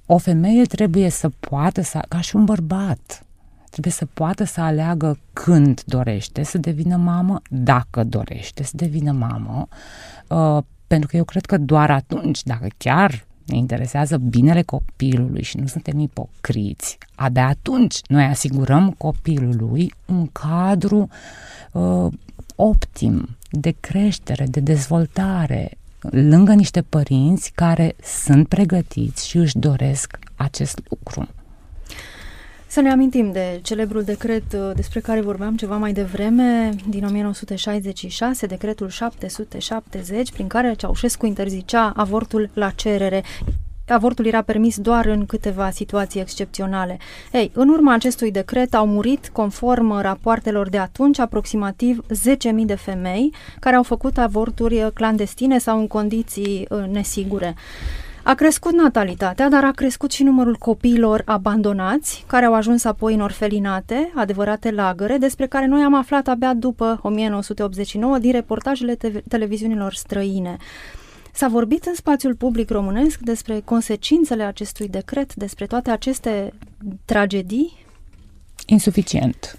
O 0.05 0.17
femeie 0.17 0.63
trebuie 0.63 1.09
să 1.09 1.29
poată 1.29 1.81
să, 1.81 2.05
ca 2.07 2.21
și 2.21 2.35
un 2.35 2.45
bărbat, 2.45 3.25
trebuie 3.69 3.93
să 3.93 4.05
poată 4.13 4.43
să 4.43 4.61
aleagă 4.61 5.19
când 5.33 5.83
dorește 5.85 6.43
să 6.43 6.57
devină 6.57 6.95
mamă, 6.95 7.41
dacă 7.49 8.03
dorește 8.03 8.63
să 8.63 8.71
devină 8.75 9.11
mamă, 9.11 9.67
uh, 10.27 10.63
pentru 10.87 11.07
că 11.09 11.17
eu 11.17 11.23
cred 11.23 11.45
că 11.45 11.57
doar 11.57 11.91
atunci, 11.91 12.43
dacă 12.43 12.67
chiar 12.77 13.25
ne 13.45 13.57
interesează 13.57 14.17
binele 14.17 14.61
copilului 14.61 15.43
și 15.43 15.57
nu 15.57 15.67
suntem 15.67 15.99
ipocriți, 15.99 16.97
abia 17.15 17.47
atunci 17.47 17.99
noi 18.07 18.23
asigurăm 18.23 18.89
copilului 18.97 19.93
un 20.05 20.27
cadru 20.27 21.09
uh, 21.71 22.13
optim 22.55 23.37
de 23.49 23.75
creștere, 23.79 24.45
de 24.45 24.59
dezvoltare, 24.59 25.71
lângă 25.99 26.53
niște 26.53 26.81
părinți 26.81 27.51
care 27.55 27.95
sunt 28.03 28.47
pregătiți 28.47 29.27
și 29.27 29.37
își 29.37 29.57
doresc 29.57 30.19
acest 30.35 30.81
lucru. 30.89 31.27
Să 32.73 32.81
ne 32.81 32.91
amintim 32.91 33.31
de 33.31 33.59
celebrul 33.63 34.03
decret 34.03 34.53
uh, 34.53 34.71
despre 34.75 34.99
care 34.99 35.21
vorbeam 35.21 35.55
ceva 35.55 35.77
mai 35.77 35.93
devreme, 35.93 36.69
din 36.89 37.03
1966, 37.05 38.45
decretul 38.45 38.89
770, 38.89 40.31
prin 40.31 40.47
care 40.47 40.73
Ceaușescu 40.73 41.25
interzicea 41.25 41.93
avortul 41.95 42.49
la 42.53 42.69
cerere. 42.69 43.23
Avortul 43.87 44.25
era 44.25 44.41
permis 44.41 44.77
doar 44.77 45.05
în 45.05 45.25
câteva 45.25 45.69
situații 45.69 46.21
excepționale. 46.21 46.97
Ei, 47.31 47.51
în 47.53 47.69
urma 47.69 47.93
acestui 47.93 48.31
decret 48.31 48.73
au 48.73 48.87
murit, 48.87 49.29
conform 49.29 49.99
rapoartelor 50.01 50.69
de 50.69 50.77
atunci, 50.77 51.19
aproximativ 51.19 52.05
10.000 52.07 52.65
de 52.65 52.75
femei 52.75 53.33
care 53.59 53.75
au 53.75 53.83
făcut 53.83 54.17
avorturi 54.17 54.91
clandestine 54.93 55.57
sau 55.57 55.79
în 55.79 55.87
condiții 55.87 56.67
uh, 56.69 56.83
nesigure. 56.91 57.55
A 58.25 58.33
crescut 58.33 58.73
natalitatea, 58.73 59.49
dar 59.49 59.63
a 59.63 59.71
crescut 59.71 60.11
și 60.11 60.23
numărul 60.23 60.55
copiilor 60.55 61.21
abandonați, 61.25 62.23
care 62.27 62.45
au 62.45 62.53
ajuns 62.53 62.83
apoi 62.83 63.13
în 63.13 63.21
orfelinate, 63.21 64.11
adevărate 64.15 64.71
lagăre, 64.71 65.17
despre 65.17 65.47
care 65.47 65.65
noi 65.65 65.81
am 65.81 65.93
aflat 65.93 66.27
abia 66.27 66.53
după 66.53 66.99
1989 67.01 68.17
din 68.17 68.31
reportajele 68.31 68.95
te- 68.95 69.23
televiziunilor 69.27 69.93
străine. 69.93 70.57
S-a 71.33 71.47
vorbit 71.47 71.85
în 71.85 71.95
spațiul 71.95 72.35
public 72.35 72.69
românesc 72.69 73.19
despre 73.19 73.61
consecințele 73.65 74.43
acestui 74.43 74.87
decret, 74.87 75.35
despre 75.35 75.65
toate 75.65 75.91
aceste 75.91 76.53
tragedii? 77.05 77.85
Insuficient. 78.65 79.57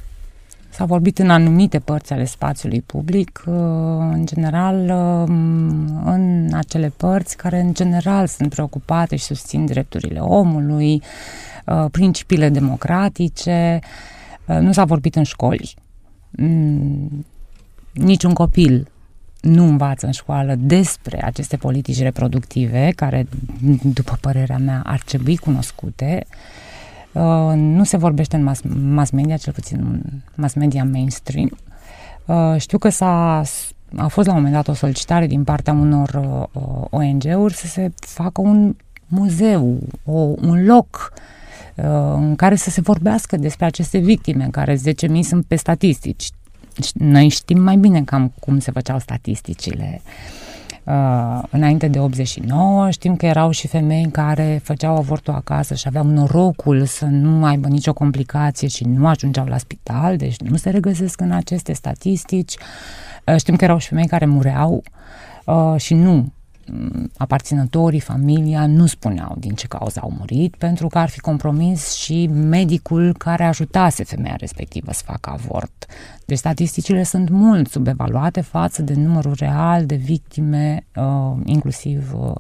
S-a 0.75 0.85
vorbit 0.85 1.19
în 1.19 1.31
anumite 1.31 1.79
părți 1.79 2.13
ale 2.13 2.25
spațiului 2.25 2.83
public, 2.83 3.43
uh, 3.47 3.55
în 4.13 4.27
general 4.27 4.77
uh, 4.81 5.29
în 6.05 6.49
acele 6.53 6.93
părți 6.97 7.37
care 7.37 7.61
în 7.61 7.75
general 7.75 8.27
sunt 8.27 8.49
preocupate 8.49 9.17
și 9.17 9.25
susțin 9.25 9.67
drepturile 9.67 10.19
omului, 10.19 11.03
uh, 11.67 11.85
principiile 11.91 12.49
democratice. 12.49 13.79
Nu 14.47 14.73
s-a 14.73 14.85
vorbit 14.85 15.15
în 15.17 15.23
școli. 15.23 15.75
Mm, 16.31 17.27
niciun 17.93 18.33
copil 18.33 18.89
nu 19.41 19.65
învață 19.65 20.07
în 20.07 20.13
școală 20.13 20.55
despre 20.59 21.25
aceste 21.25 21.57
politici 21.57 22.01
reproductive, 22.01 22.93
care, 22.97 23.27
după 23.83 24.19
părerea 24.21 24.59
mea, 24.59 24.83
ar 24.85 25.01
trebui 25.05 25.37
cunoscute. 25.37 26.27
Uh, 26.27 26.64
nu 27.55 27.85
se 27.85 27.97
vorbește 27.97 28.37
în 28.37 28.43
mass, 28.43 28.61
mass 28.83 29.11
media, 29.11 29.37
cel 29.37 29.53
puțin 29.53 29.79
în 29.81 30.03
mass 30.35 30.55
media 30.55 30.85
mainstream. 30.85 31.59
Uh, 32.27 32.55
știu 32.59 32.79
că 32.79 32.89
s-a 32.89 33.43
a 33.97 34.07
fost 34.07 34.27
la 34.27 34.35
un 34.35 34.39
moment 34.39 34.65
dat 34.65 34.69
o 34.69 34.79
solicitare 34.79 35.27
din 35.27 35.45
partea 35.45 35.73
unor 35.73 36.21
uh, 36.53 36.85
ONG-uri 36.91 37.55
să 37.55 37.67
se 37.67 37.93
facă 37.97 38.41
un 38.41 38.77
muzeu, 39.07 39.79
o, 40.05 40.13
un 40.41 40.65
loc 40.65 41.13
uh, 41.75 41.85
în 42.15 42.37
care 42.37 42.55
să 42.55 42.71
se 42.71 42.81
vorbească 42.81 43.37
despre 43.37 43.65
aceste 43.65 43.99
victime, 43.99 44.45
în 44.45 44.51
care 44.51 44.77
10.000 44.77 45.21
sunt 45.21 45.45
pe 45.45 45.57
statistici. 45.57 46.31
Noi 46.93 47.29
știm 47.29 47.63
mai 47.63 47.77
bine 47.77 48.03
cam 48.03 48.33
cum 48.41 48.59
se 48.59 48.71
făceau 48.71 48.99
statisticile 48.99 50.01
uh, 50.85 51.43
înainte 51.51 51.89
de 51.89 51.99
89. 51.99 52.91
Știm 52.91 53.17
că 53.17 53.27
erau 53.27 53.51
și 53.51 53.67
femei 53.67 54.09
care 54.13 54.61
făceau 54.63 54.97
avortul 54.97 55.35
acasă 55.35 55.75
și 55.75 55.85
aveau 55.87 56.07
norocul 56.07 56.85
să 56.85 57.05
nu 57.05 57.45
aibă 57.45 57.69
nicio 57.69 57.93
complicație 57.93 58.69
și 58.69 58.85
nu 58.85 59.07
ajungeau 59.07 59.47
la 59.47 59.59
spital, 59.59 60.17
deci 60.17 60.41
nu 60.41 60.57
se 60.57 60.71
regăsesc 60.71 61.21
în 61.21 61.31
aceste 61.31 61.73
statistici. 61.73 62.55
Uh, 63.27 63.37
știm 63.37 63.57
că 63.57 63.65
erau 63.65 63.79
și 63.79 63.89
femei 63.89 64.07
care 64.07 64.27
mureau 64.27 64.83
uh, 65.45 65.75
și 65.77 65.95
nu 65.95 66.13
Mm, 66.15 66.33
aparținătorii, 67.17 68.01
familia 68.01 68.67
nu 68.67 68.87
spuneau 68.87 69.37
din 69.39 69.55
ce 69.55 69.67
cauză 69.67 70.01
au 70.03 70.13
murit, 70.19 70.57
pentru 70.57 70.87
că 70.87 70.99
ar 70.99 71.09
fi 71.09 71.21
compromis 71.21 71.93
și 71.93 72.27
medicul 72.27 73.15
care 73.19 73.45
ajutase 73.45 74.05
femeia 74.05 74.37
respectivă 74.39 74.93
să 74.93 75.03
facă 75.05 75.31
avort. 75.31 75.87
Deci 76.27 76.39
statisticile 76.39 77.03
sunt 77.03 77.29
mult 77.29 77.69
subevaluate 77.69 78.41
față 78.41 78.83
de 78.83 78.95
numărul 78.95 79.35
real 79.39 79.87
de 79.87 79.95
victime, 79.95 80.87
uh, 80.97 81.37
inclusiv 81.45 82.13
uh, 82.17 82.35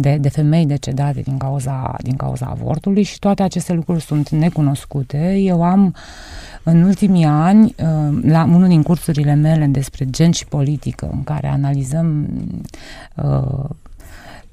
de, 0.00 0.16
de 0.20 0.28
femei 0.28 0.66
decedate 0.66 1.20
din 1.20 1.36
cauza, 1.36 1.96
din 2.02 2.16
cauza 2.16 2.46
avortului 2.46 3.02
și 3.02 3.18
toate 3.18 3.42
aceste 3.42 3.72
lucruri 3.72 4.02
sunt 4.02 4.28
necunoscute. 4.28 5.34
Eu 5.34 5.62
am 5.62 5.94
în 6.62 6.82
ultimii 6.82 7.24
ani, 7.24 7.64
uh, 7.64 8.18
la 8.22 8.44
unul 8.44 8.68
din 8.68 8.82
cursurile 8.82 9.34
mele 9.34 9.66
despre 9.66 10.04
gen 10.10 10.30
și 10.30 10.46
politică, 10.46 11.08
în 11.12 11.24
care 11.24 11.48
analizăm 11.48 12.28
uh, 13.14 13.64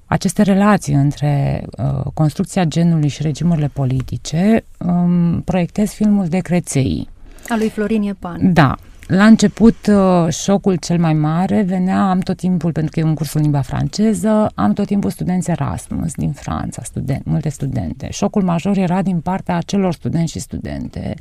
aceste 0.05 0.41
relații 0.41 0.93
între 0.93 1.65
uh, 1.77 2.05
construcția 2.13 2.63
genului 2.63 3.09
și 3.09 3.21
regimurile 3.21 3.69
politice, 3.73 4.63
um, 4.77 5.41
proiectez 5.41 5.91
filmul 5.91 6.27
de 6.27 6.37
creței. 6.39 7.09
A 7.49 7.55
lui 7.57 7.69
Florin 7.69 8.01
Iepan. 8.01 8.53
Da, 8.53 8.75
la 9.07 9.25
început, 9.25 9.87
uh, 9.87 10.33
șocul 10.33 10.75
cel 10.75 10.99
mai 10.99 11.13
mare 11.13 11.61
venea, 11.61 12.09
am 12.09 12.19
tot 12.19 12.37
timpul, 12.37 12.71
pentru 12.71 12.91
că 12.91 12.99
e 12.99 13.03
un 13.03 13.13
curs 13.13 13.33
în 13.33 13.41
limba 13.41 13.61
franceză, 13.61 14.51
am 14.55 14.73
tot 14.73 14.85
timpul 14.85 15.09
studenți 15.09 15.49
Erasmus 15.49 16.13
din 16.13 16.31
Franța, 16.31 16.81
student, 16.83 17.25
multe 17.25 17.49
studente. 17.49 18.07
Șocul 18.11 18.43
major 18.43 18.77
era 18.77 19.01
din 19.01 19.19
partea 19.19 19.55
acelor 19.55 19.93
studenți 19.93 20.31
și 20.31 20.39
studente 20.39 21.13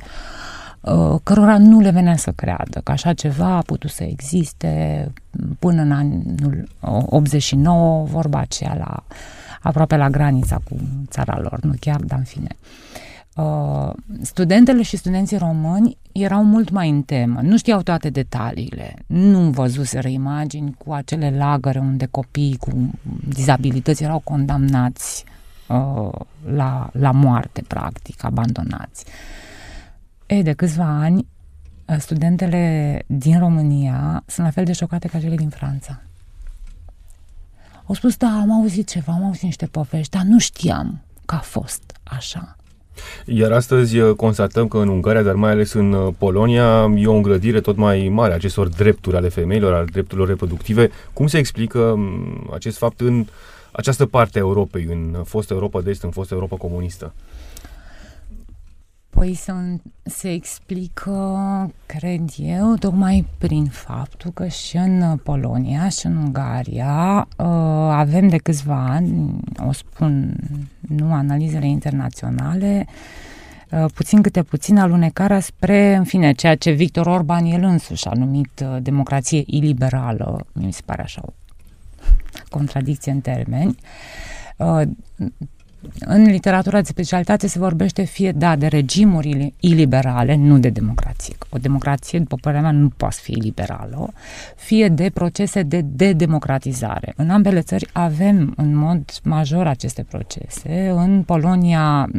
uh, 0.81 1.15
cărora 1.23 1.57
nu 1.57 1.79
le 1.79 1.89
venea 1.89 2.15
să 2.15 2.31
creadă 2.31 2.81
că 2.83 2.91
așa 2.91 3.13
ceva 3.13 3.55
a 3.55 3.61
putut 3.61 3.89
să 3.89 4.03
existe 4.03 5.11
până 5.59 5.81
în 5.81 5.91
anul 5.91 6.67
89, 7.05 8.03
vorba 8.03 8.39
aceea 8.39 8.75
la, 8.77 9.03
aproape 9.61 9.95
la 9.95 10.09
granița 10.09 10.61
cu 10.69 10.75
țara 11.09 11.39
lor, 11.39 11.59
nu 11.61 11.73
chiar, 11.79 11.99
dar 11.99 12.17
în 12.17 12.23
fine. 12.23 12.49
Uh, 12.49 13.04
studentele 14.21 14.81
și 14.81 14.97
studenții 14.97 15.37
români 15.37 15.97
erau 16.11 16.43
mult 16.43 16.69
mai 16.69 16.89
în 16.89 17.01
temă, 17.01 17.39
nu 17.41 17.57
știau 17.57 17.81
toate 17.81 18.09
detaliile, 18.09 18.93
nu 19.07 19.39
văzuseră 19.39 20.07
imagini 20.07 20.75
cu 20.77 20.93
acele 20.93 21.37
lagăre 21.37 21.79
unde 21.79 22.05
copiii 22.05 22.57
cu 22.57 22.89
dizabilități 23.27 24.03
erau 24.03 24.19
condamnați 24.19 25.23
uh, 25.67 26.19
la, 26.45 26.89
la 26.91 27.11
moarte, 27.11 27.61
practic, 27.67 28.23
abandonați. 28.23 29.05
E, 30.25 30.41
de 30.41 30.53
câțiva 30.53 30.85
ani, 30.85 31.27
studentele 31.99 33.03
din 33.05 33.39
România 33.39 34.23
sunt 34.25 34.45
la 34.45 34.51
fel 34.51 34.63
de 34.63 34.73
șocate 34.73 35.07
ca 35.07 35.19
cele 35.19 35.35
din 35.35 35.49
Franța. 35.49 36.01
Au 37.85 37.95
spus, 37.95 38.17
da, 38.17 38.27
am 38.27 38.51
auzit 38.51 38.89
ceva, 38.89 39.13
am 39.13 39.25
auzit 39.25 39.43
niște 39.43 39.65
povești, 39.65 40.17
dar 40.17 40.25
nu 40.25 40.39
știam 40.39 41.01
că 41.25 41.35
a 41.35 41.39
fost 41.39 41.99
așa. 42.03 42.55
Iar 43.25 43.51
astăzi 43.51 43.97
uh, 43.97 44.15
constatăm 44.15 44.67
că 44.67 44.77
în 44.77 44.87
Ungaria, 44.87 45.21
dar 45.21 45.35
mai 45.35 45.51
ales 45.51 45.73
în 45.73 45.93
uh, 45.93 46.13
Polonia, 46.17 46.93
e 46.95 47.07
o 47.07 47.15
îngrădire 47.15 47.61
tot 47.61 47.77
mai 47.77 48.09
mare 48.11 48.31
a 48.31 48.35
acestor 48.35 48.67
drepturi 48.67 49.15
ale 49.15 49.29
femeilor, 49.29 49.73
ale 49.73 49.85
drepturilor 49.91 50.27
reproductive. 50.27 50.89
Cum 51.13 51.27
se 51.27 51.37
explică 51.37 51.93
mm, 51.97 52.49
acest 52.53 52.77
fapt 52.77 52.99
în 52.99 53.25
această 53.71 54.05
parte 54.05 54.37
a 54.37 54.41
Europei, 54.41 54.87
în 54.89 55.23
fostă 55.23 55.53
Europa 55.53 55.81
de 55.81 55.89
Est, 55.89 56.03
în 56.03 56.11
fostă 56.11 56.33
Europa 56.33 56.55
comunistă? 56.55 57.13
Păi 59.15 59.33
să, 59.33 59.53
se 60.03 60.31
explică, 60.31 61.71
cred 61.85 62.21
eu, 62.37 62.75
tocmai 62.79 63.25
prin 63.37 63.65
faptul 63.65 64.31
că 64.31 64.47
și 64.47 64.77
în 64.77 65.17
Polonia 65.23 65.89
și 65.89 66.05
în 66.05 66.15
Ungaria 66.15 67.27
uh, 67.37 67.45
avem 67.91 68.27
de 68.27 68.37
câțiva 68.37 68.85
ani, 68.89 69.39
o 69.67 69.71
spun, 69.71 70.35
nu 70.87 71.13
analizele 71.13 71.67
internaționale, 71.67 72.85
uh, 73.71 73.85
puțin 73.93 74.21
câte 74.21 74.43
puțin 74.43 74.77
alunecarea 74.77 75.39
spre, 75.39 75.95
în 75.95 76.03
fine, 76.03 76.33
ceea 76.33 76.55
ce 76.55 76.71
Victor 76.71 77.05
Orban 77.05 77.45
el 77.45 77.63
însuși 77.63 78.07
a 78.07 78.11
numit 78.13 78.63
uh, 78.63 78.77
democrație 78.81 79.43
iliberală, 79.45 80.45
mi 80.53 80.73
se 80.73 80.81
pare 80.85 81.01
așa 81.01 81.21
o 81.25 81.33
contradicție 82.49 83.11
în 83.11 83.19
termeni, 83.19 83.77
în 85.99 86.23
literatura 86.23 86.81
de 86.81 86.87
specialitate 86.87 87.47
se 87.47 87.59
vorbește 87.59 88.03
fie, 88.03 88.31
da, 88.31 88.55
de 88.55 88.67
regimuri 88.67 89.53
iliberale, 89.59 90.35
nu 90.35 90.59
de 90.59 90.69
democrație. 90.69 91.35
O 91.49 91.57
democrație, 91.57 92.19
după 92.19 92.35
părerea 92.41 92.61
mea, 92.61 92.79
nu 92.79 92.89
poate 92.97 93.15
fi 93.21 93.31
liberală, 93.31 94.13
fie 94.55 94.87
de 94.87 95.09
procese 95.13 95.63
de 95.63 95.81
dedemocratizare. 95.81 97.13
În 97.15 97.29
ambele 97.29 97.61
țări 97.61 97.87
avem 97.91 98.53
în 98.57 98.75
mod 98.75 99.03
major 99.23 99.67
aceste 99.67 100.03
procese. 100.03 100.93
În 100.95 101.23
Polonia, 101.23 102.09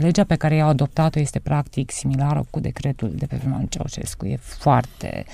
legea 0.00 0.24
pe 0.24 0.34
care 0.34 0.54
i-au 0.54 0.68
adoptat-o 0.68 1.20
este 1.20 1.38
practic 1.38 1.90
similară 1.90 2.46
cu 2.50 2.60
decretul 2.60 3.12
de 3.14 3.26
pe 3.26 3.36
vremea 3.36 3.58
lui 3.58 3.68
Ceaușescu. 3.68 4.26
E 4.26 4.38
foarte 4.40 5.24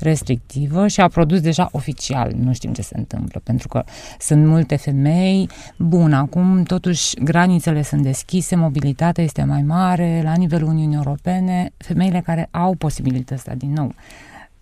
restrictivă 0.00 0.88
și 0.88 1.00
a 1.00 1.08
produs 1.08 1.40
deja 1.40 1.68
oficial, 1.72 2.32
nu 2.38 2.52
știm 2.52 2.72
ce 2.72 2.82
se 2.82 2.94
întâmplă, 2.96 3.40
pentru 3.44 3.68
că 3.68 3.84
sunt 4.18 4.46
multe 4.46 4.76
femei, 4.76 5.48
bun, 5.76 6.12
acum 6.12 6.62
totuși 6.62 7.05
granițele 7.14 7.82
sunt 7.82 8.02
deschise, 8.02 8.56
mobilitatea 8.56 9.24
este 9.24 9.44
mai 9.44 9.62
mare, 9.62 10.20
la 10.24 10.34
nivelul 10.34 10.68
Uniunii 10.68 10.96
Europene, 10.96 11.72
femeile 11.76 12.20
care 12.20 12.48
au 12.50 12.74
posibilitatea 12.74 13.54
din 13.54 13.72
nou, 13.72 13.94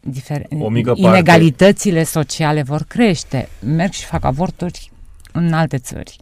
difer- 0.01 0.47
o 0.59 0.69
mică 0.69 0.93
inegalitățile 0.97 1.95
parte. 1.95 2.11
sociale 2.11 2.63
vor 2.63 2.85
crește, 2.89 3.49
merg 3.77 3.93
și 3.93 4.05
fac 4.05 4.25
avorturi 4.25 4.91
în 5.33 5.53
alte 5.53 5.79
țări. 5.79 6.17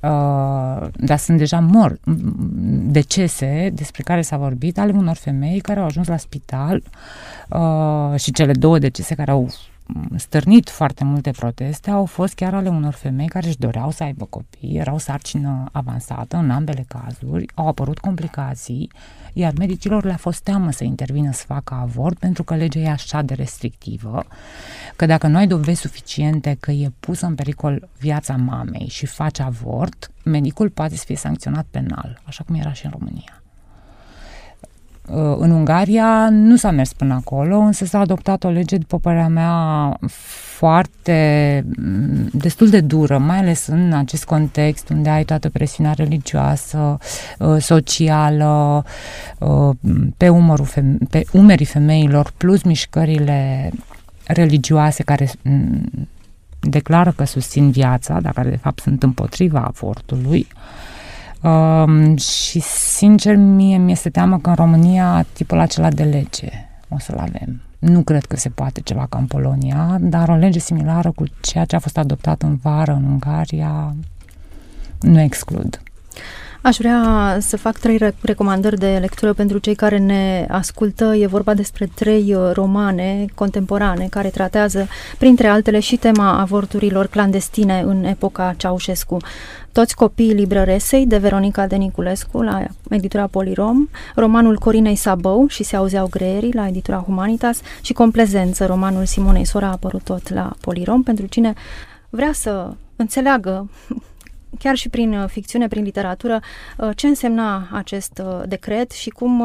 Uh, 0.00 0.86
dar 0.96 1.18
sunt 1.18 1.38
deja 1.38 1.60
mor 1.60 1.98
decese 2.86 3.70
despre 3.74 4.02
care 4.02 4.22
s-a 4.22 4.36
vorbit 4.36 4.78
ale 4.78 4.92
unor 4.92 5.16
femei 5.16 5.60
care 5.60 5.80
au 5.80 5.86
ajuns 5.86 6.06
la 6.06 6.16
spital 6.16 6.82
uh, 7.48 8.20
și 8.20 8.32
cele 8.32 8.52
două 8.52 8.78
decese 8.78 9.14
care 9.14 9.30
au 9.30 9.48
stârnit 10.16 10.70
foarte 10.70 11.04
multe 11.04 11.30
proteste 11.30 11.90
au 11.90 12.04
fost 12.04 12.34
chiar 12.34 12.54
ale 12.54 12.68
unor 12.68 12.92
femei 12.92 13.26
care 13.26 13.46
își 13.46 13.58
doreau 13.58 13.90
să 13.90 14.02
aibă 14.02 14.24
copii, 14.24 14.76
erau 14.76 14.98
sarcină 14.98 15.68
avansată 15.72 16.36
în 16.36 16.50
ambele 16.50 16.84
cazuri, 16.88 17.46
au 17.54 17.66
apărut 17.66 17.98
complicații, 17.98 18.90
iar 19.32 19.52
medicilor 19.58 20.04
le-a 20.04 20.16
fost 20.16 20.42
teamă 20.42 20.70
să 20.70 20.84
intervină 20.84 21.32
să 21.32 21.44
facă 21.46 21.74
avort 21.74 22.18
pentru 22.18 22.42
că 22.42 22.54
legea 22.54 22.78
e 22.78 22.90
așa 22.90 23.22
de 23.22 23.34
restrictivă, 23.34 24.24
că 24.96 25.06
dacă 25.06 25.26
nu 25.26 25.36
ai 25.36 25.46
dovezi 25.46 25.80
suficiente 25.80 26.56
că 26.60 26.70
e 26.70 26.90
pusă 27.00 27.26
în 27.26 27.34
pericol 27.34 27.88
viața 27.98 28.36
mamei 28.36 28.88
și 28.88 29.06
faci 29.06 29.38
avort, 29.38 30.10
medicul 30.24 30.70
poate 30.70 30.96
să 30.96 31.04
fie 31.06 31.16
sancționat 31.16 31.66
penal, 31.70 32.20
așa 32.24 32.44
cum 32.44 32.54
era 32.54 32.72
și 32.72 32.84
în 32.84 32.90
România. 32.90 33.43
Uh, 35.08 35.34
în 35.38 35.50
Ungaria 35.50 36.28
nu 36.30 36.56
s-a 36.56 36.70
mers 36.70 36.92
până 36.92 37.14
acolo, 37.14 37.56
însă 37.56 37.84
s-a 37.84 37.98
adoptat 37.98 38.44
o 38.44 38.48
lege, 38.48 38.76
după 38.76 38.98
părerea 38.98 39.28
mea, 39.28 39.98
foarte, 40.56 41.64
mm, 41.76 42.28
destul 42.32 42.68
de 42.68 42.80
dură, 42.80 43.18
mai 43.18 43.38
ales 43.38 43.66
în 43.66 43.92
acest 43.92 44.24
context 44.24 44.88
unde 44.88 45.08
ai 45.08 45.24
toată 45.24 45.48
presiunea 45.48 45.92
religioasă, 45.92 46.98
uh, 47.38 47.56
socială, 47.60 48.84
uh, 49.38 49.70
pe, 50.16 50.28
umărul 50.28 50.66
feme- 50.66 50.98
pe 51.10 51.24
umerii 51.32 51.66
femeilor, 51.66 52.32
plus 52.36 52.62
mișcările 52.62 53.70
religioase 54.26 55.02
care 55.02 55.30
mm, 55.42 56.08
declară 56.60 57.12
că 57.16 57.24
susțin 57.24 57.70
viața, 57.70 58.20
dar 58.20 58.32
care 58.32 58.50
de 58.50 58.56
fapt 58.56 58.80
sunt 58.80 59.02
împotriva 59.02 59.60
avortului. 59.60 60.46
Uh, 60.54 60.93
Um, 61.44 62.16
și 62.16 62.60
sincer, 62.60 63.36
mie 63.36 63.78
mi-este 63.78 64.10
teamă 64.10 64.38
că 64.38 64.48
în 64.48 64.54
România 64.54 65.26
tipul 65.32 65.58
acela 65.58 65.90
de 65.90 66.02
lege 66.02 66.48
o 66.88 66.98
să-l 66.98 67.18
avem. 67.18 67.60
Nu 67.78 68.02
cred 68.02 68.24
că 68.24 68.36
se 68.36 68.48
poate 68.48 68.80
ceva 68.80 69.06
ca 69.08 69.18
în 69.18 69.26
Polonia, 69.26 69.96
dar 70.00 70.28
o 70.28 70.34
lege 70.34 70.58
similară 70.58 71.10
cu 71.10 71.24
ceea 71.40 71.64
ce 71.64 71.76
a 71.76 71.78
fost 71.78 71.98
adoptat 71.98 72.42
în 72.42 72.56
vară 72.56 72.92
în 72.92 73.04
Ungaria 73.04 73.94
nu 75.00 75.20
exclud. 75.20 75.82
Aș 76.64 76.76
vrea 76.76 77.36
să 77.40 77.56
fac 77.56 77.78
trei 77.78 77.98
recomandări 78.20 78.78
de 78.78 78.96
lectură 79.00 79.32
pentru 79.32 79.58
cei 79.58 79.74
care 79.74 79.98
ne 79.98 80.46
ascultă. 80.50 81.14
E 81.14 81.26
vorba 81.26 81.54
despre 81.54 81.90
trei 81.94 82.34
uh, 82.34 82.50
romane 82.52 83.26
contemporane 83.34 84.06
care 84.10 84.28
tratează, 84.28 84.88
printre 85.18 85.46
altele, 85.46 85.80
și 85.80 85.96
tema 85.96 86.38
avorturilor 86.38 87.06
clandestine 87.06 87.80
în 87.86 88.04
epoca 88.04 88.54
Ceaușescu. 88.56 89.16
Toți 89.72 89.94
copiii 89.94 90.34
librăresei 90.34 91.06
de 91.06 91.18
Veronica 91.18 91.66
de 91.66 91.76
Niculescu 91.76 92.42
la 92.42 92.64
editura 92.90 93.26
Polirom, 93.26 93.88
romanul 94.14 94.58
Corinei 94.58 94.96
Sabău 94.96 95.46
și 95.48 95.62
se 95.62 95.76
auzeau 95.76 96.06
greierii 96.10 96.54
la 96.54 96.68
editura 96.68 96.96
Humanitas 97.06 97.60
și 97.82 97.92
Complezență, 97.92 98.66
romanul 98.66 99.04
Simonei 99.04 99.44
Sora 99.44 99.66
a 99.66 99.70
apărut 99.70 100.02
tot 100.02 100.32
la 100.32 100.52
Polirom 100.60 101.02
pentru 101.02 101.26
cine 101.26 101.52
vrea 102.10 102.32
să 102.32 102.72
înțeleagă 102.96 103.68
chiar 104.58 104.76
și 104.76 104.88
prin 104.88 105.14
uh, 105.14 105.28
ficțiune, 105.28 105.68
prin 105.68 105.82
literatură, 105.82 106.40
uh, 106.78 106.90
ce 106.96 107.06
însemna 107.06 107.68
acest 107.72 108.22
uh, 108.24 108.42
decret 108.46 108.90
și 108.90 109.10
cum 109.10 109.42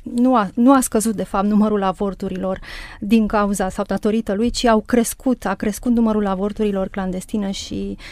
nu 0.00 0.36
a, 0.36 0.48
nu 0.54 0.72
a 0.72 0.80
scăzut, 0.80 1.14
de 1.14 1.24
fapt, 1.24 1.46
numărul 1.46 1.82
avorturilor 1.82 2.60
din 3.00 3.26
cauza 3.26 3.68
sau 3.68 3.84
datorită 3.84 4.34
lui, 4.34 4.50
ci 4.50 4.64
au 4.64 4.80
crescut, 4.86 5.44
a 5.44 5.54
crescut 5.54 5.92
numărul 5.92 6.26
avorturilor 6.26 6.88
clandestine 6.88 7.50
și 7.50 7.96
uh, 7.98 8.04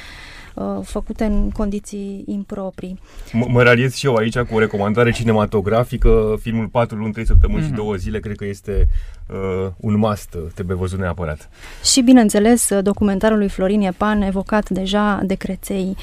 uh, 0.56 0.64
făcute 0.82 1.24
în 1.24 1.50
condiții 1.50 2.24
improprii. 2.26 2.98
M- 3.28 3.48
mă 3.48 3.62
raliez 3.62 3.94
și 3.94 4.06
eu 4.06 4.14
aici 4.14 4.38
cu 4.38 4.54
o 4.54 4.58
recomandare 4.58 5.10
cinematografică, 5.10 6.36
filmul 6.40 6.66
4 6.66 6.96
luni, 6.96 7.12
3 7.12 7.26
săptămâni 7.26 7.62
mm-hmm. 7.62 7.66
și 7.66 7.72
2 7.72 7.86
mhm. 7.86 7.96
zile, 7.96 8.20
cred 8.20 8.36
că 8.36 8.44
este 8.44 8.88
uh, 9.26 9.70
un 9.76 9.98
must, 9.98 10.34
uh, 10.34 10.42
trebuie 10.54 10.76
văzut 10.76 10.98
neapărat. 10.98 11.48
Și, 11.84 12.00
bineînțeles, 12.00 12.70
uh, 12.70 12.82
documentarul 12.82 13.38
lui 13.38 13.48
Florin 13.48 13.80
Epan, 13.80 14.22
evocat 14.22 14.68
deja 14.68 15.20
de 15.22 15.34
creței. 15.34 15.96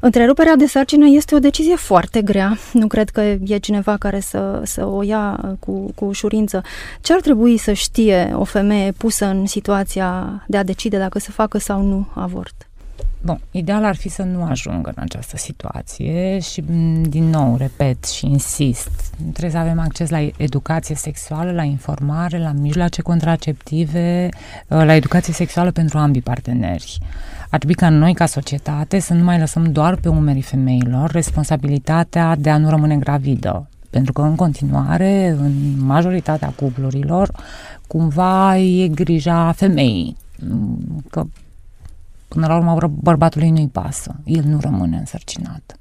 Întreruperea 0.00 0.56
de 0.56 0.66
sarcină 0.66 1.06
este 1.08 1.34
o 1.34 1.38
decizie 1.38 1.76
foarte 1.76 2.22
grea. 2.22 2.58
Nu 2.72 2.86
cred 2.86 3.10
că 3.10 3.20
e 3.20 3.58
cineva 3.58 3.96
care 3.96 4.20
să, 4.20 4.60
să 4.64 4.86
o 4.86 5.02
ia 5.02 5.40
uh, 5.44 5.50
cu, 5.58 5.92
cu 5.94 6.04
ușurință. 6.04 6.62
Ce 7.00 7.12
ar 7.12 7.20
trebui 7.20 7.56
să 7.56 7.72
știe 7.72 8.32
o 8.34 8.44
femeie 8.44 8.92
pusă 8.92 9.26
în 9.26 9.46
situația 9.46 10.42
de 10.48 10.56
a 10.56 10.62
decide 10.62 10.98
dacă 10.98 11.18
să 11.18 11.30
facă 11.30 11.58
sau 11.58 11.82
nu 11.82 12.08
avort? 12.14 12.66
Bun, 13.24 13.40
ideal 13.50 13.84
ar 13.84 13.96
fi 13.96 14.08
să 14.08 14.22
nu 14.22 14.44
ajungă 14.44 14.92
în 14.94 15.02
această 15.02 15.36
situație 15.36 16.38
și, 16.38 16.60
din 17.02 17.24
nou, 17.30 17.56
repet 17.56 18.04
și 18.04 18.26
insist, 18.26 19.14
trebuie 19.16 19.50
să 19.50 19.58
avem 19.58 19.78
acces 19.78 20.10
la 20.10 20.28
educație 20.36 20.94
sexuală, 20.94 21.52
la 21.52 21.62
informare, 21.62 22.38
la 22.38 22.52
mijloace 22.52 23.02
contraceptive, 23.02 24.28
uh, 24.68 24.82
la 24.84 24.94
educație 24.94 25.32
sexuală 25.32 25.70
pentru 25.70 25.98
ambii 25.98 26.22
parteneri. 26.22 26.98
Ar 27.50 27.58
trebui 27.58 27.74
ca 27.74 27.88
noi, 27.88 28.14
ca 28.14 28.26
societate, 28.26 28.98
să 28.98 29.14
nu 29.14 29.24
mai 29.24 29.38
lăsăm 29.38 29.72
doar 29.72 29.96
pe 29.96 30.08
umerii 30.08 30.42
femeilor 30.42 31.10
responsabilitatea 31.10 32.36
de 32.36 32.50
a 32.50 32.56
nu 32.56 32.68
rămâne 32.68 32.96
gravidă. 32.96 33.68
Pentru 33.90 34.12
că, 34.12 34.22
în 34.22 34.34
continuare, 34.34 35.28
în 35.28 35.52
majoritatea 35.84 36.52
cuplurilor, 36.56 37.30
cumva 37.86 38.56
e 38.56 38.88
grija 38.88 39.52
femeii. 39.52 40.16
Că 41.10 41.24
Până 42.32 42.46
la 42.46 42.56
urmă, 42.56 42.88
bărbatului 42.88 43.50
nu-i 43.50 43.68
pasă. 43.68 44.14
El 44.24 44.44
nu 44.44 44.58
rămâne 44.60 44.96
însărcinat. 44.96 45.76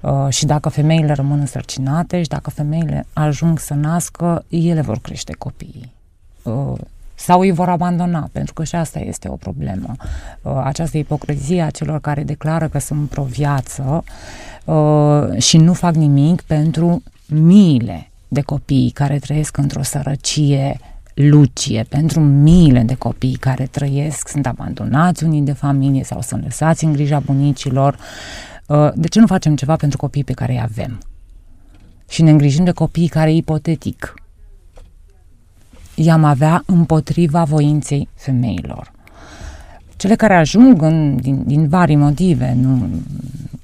Uh, 0.00 0.28
și 0.28 0.46
dacă 0.46 0.68
femeile 0.68 1.12
rămân 1.12 1.38
însărcinate 1.38 2.22
și 2.22 2.28
dacă 2.28 2.50
femeile 2.50 3.06
ajung 3.12 3.58
să 3.58 3.74
nască, 3.74 4.44
ele 4.48 4.80
vor 4.80 4.98
crește 4.98 5.32
copiii. 5.38 5.92
Uh, 6.42 6.72
sau 7.14 7.40
îi 7.40 7.52
vor 7.52 7.68
abandona, 7.68 8.28
pentru 8.32 8.54
că 8.54 8.64
și 8.64 8.74
asta 8.74 8.98
este 8.98 9.28
o 9.28 9.34
problemă. 9.34 9.94
Uh, 10.42 10.60
această 10.64 10.98
ipocrizie 10.98 11.62
a 11.62 11.70
celor 11.70 12.00
care 12.00 12.22
declară 12.22 12.68
că 12.68 12.78
sunt 12.78 13.08
pro-viață 13.08 14.04
uh, 14.64 15.38
și 15.38 15.56
nu 15.56 15.72
fac 15.72 15.94
nimic 15.94 16.40
pentru 16.40 17.02
miile 17.26 18.10
de 18.28 18.40
copii 18.40 18.90
care 18.90 19.18
trăiesc 19.18 19.56
într-o 19.56 19.82
sărăcie 19.82 20.80
lucie 21.14 21.86
pentru 21.88 22.20
miile 22.20 22.80
de 22.80 22.94
copii 22.94 23.36
care 23.40 23.66
trăiesc, 23.66 24.28
sunt 24.28 24.46
abandonați 24.46 25.24
unii 25.24 25.42
de 25.42 25.52
familie 25.52 26.04
sau 26.04 26.20
sunt 26.20 26.42
lăsați 26.42 26.84
în 26.84 26.92
grija 26.92 27.18
bunicilor. 27.18 27.98
Uh, 28.66 28.88
de 28.94 29.08
ce 29.08 29.20
nu 29.20 29.26
facem 29.26 29.56
ceva 29.56 29.76
pentru 29.76 29.98
copiii 29.98 30.24
pe 30.24 30.32
care 30.32 30.52
îi 30.52 30.60
avem? 30.62 30.98
Și 32.08 32.22
ne 32.22 32.30
îngrijim 32.30 32.64
de 32.64 32.70
copiii 32.70 33.08
care, 33.08 33.32
ipotetic, 33.32 34.14
i-am 35.94 36.24
avea 36.24 36.62
împotriva 36.66 37.44
voinței 37.44 38.08
femeilor. 38.14 38.92
Cele 39.96 40.14
care 40.14 40.34
ajung 40.34 40.82
în, 40.82 41.16
din, 41.16 41.42
din 41.46 41.68
vari 41.68 41.94
motive, 41.94 42.54
nu, 42.60 42.88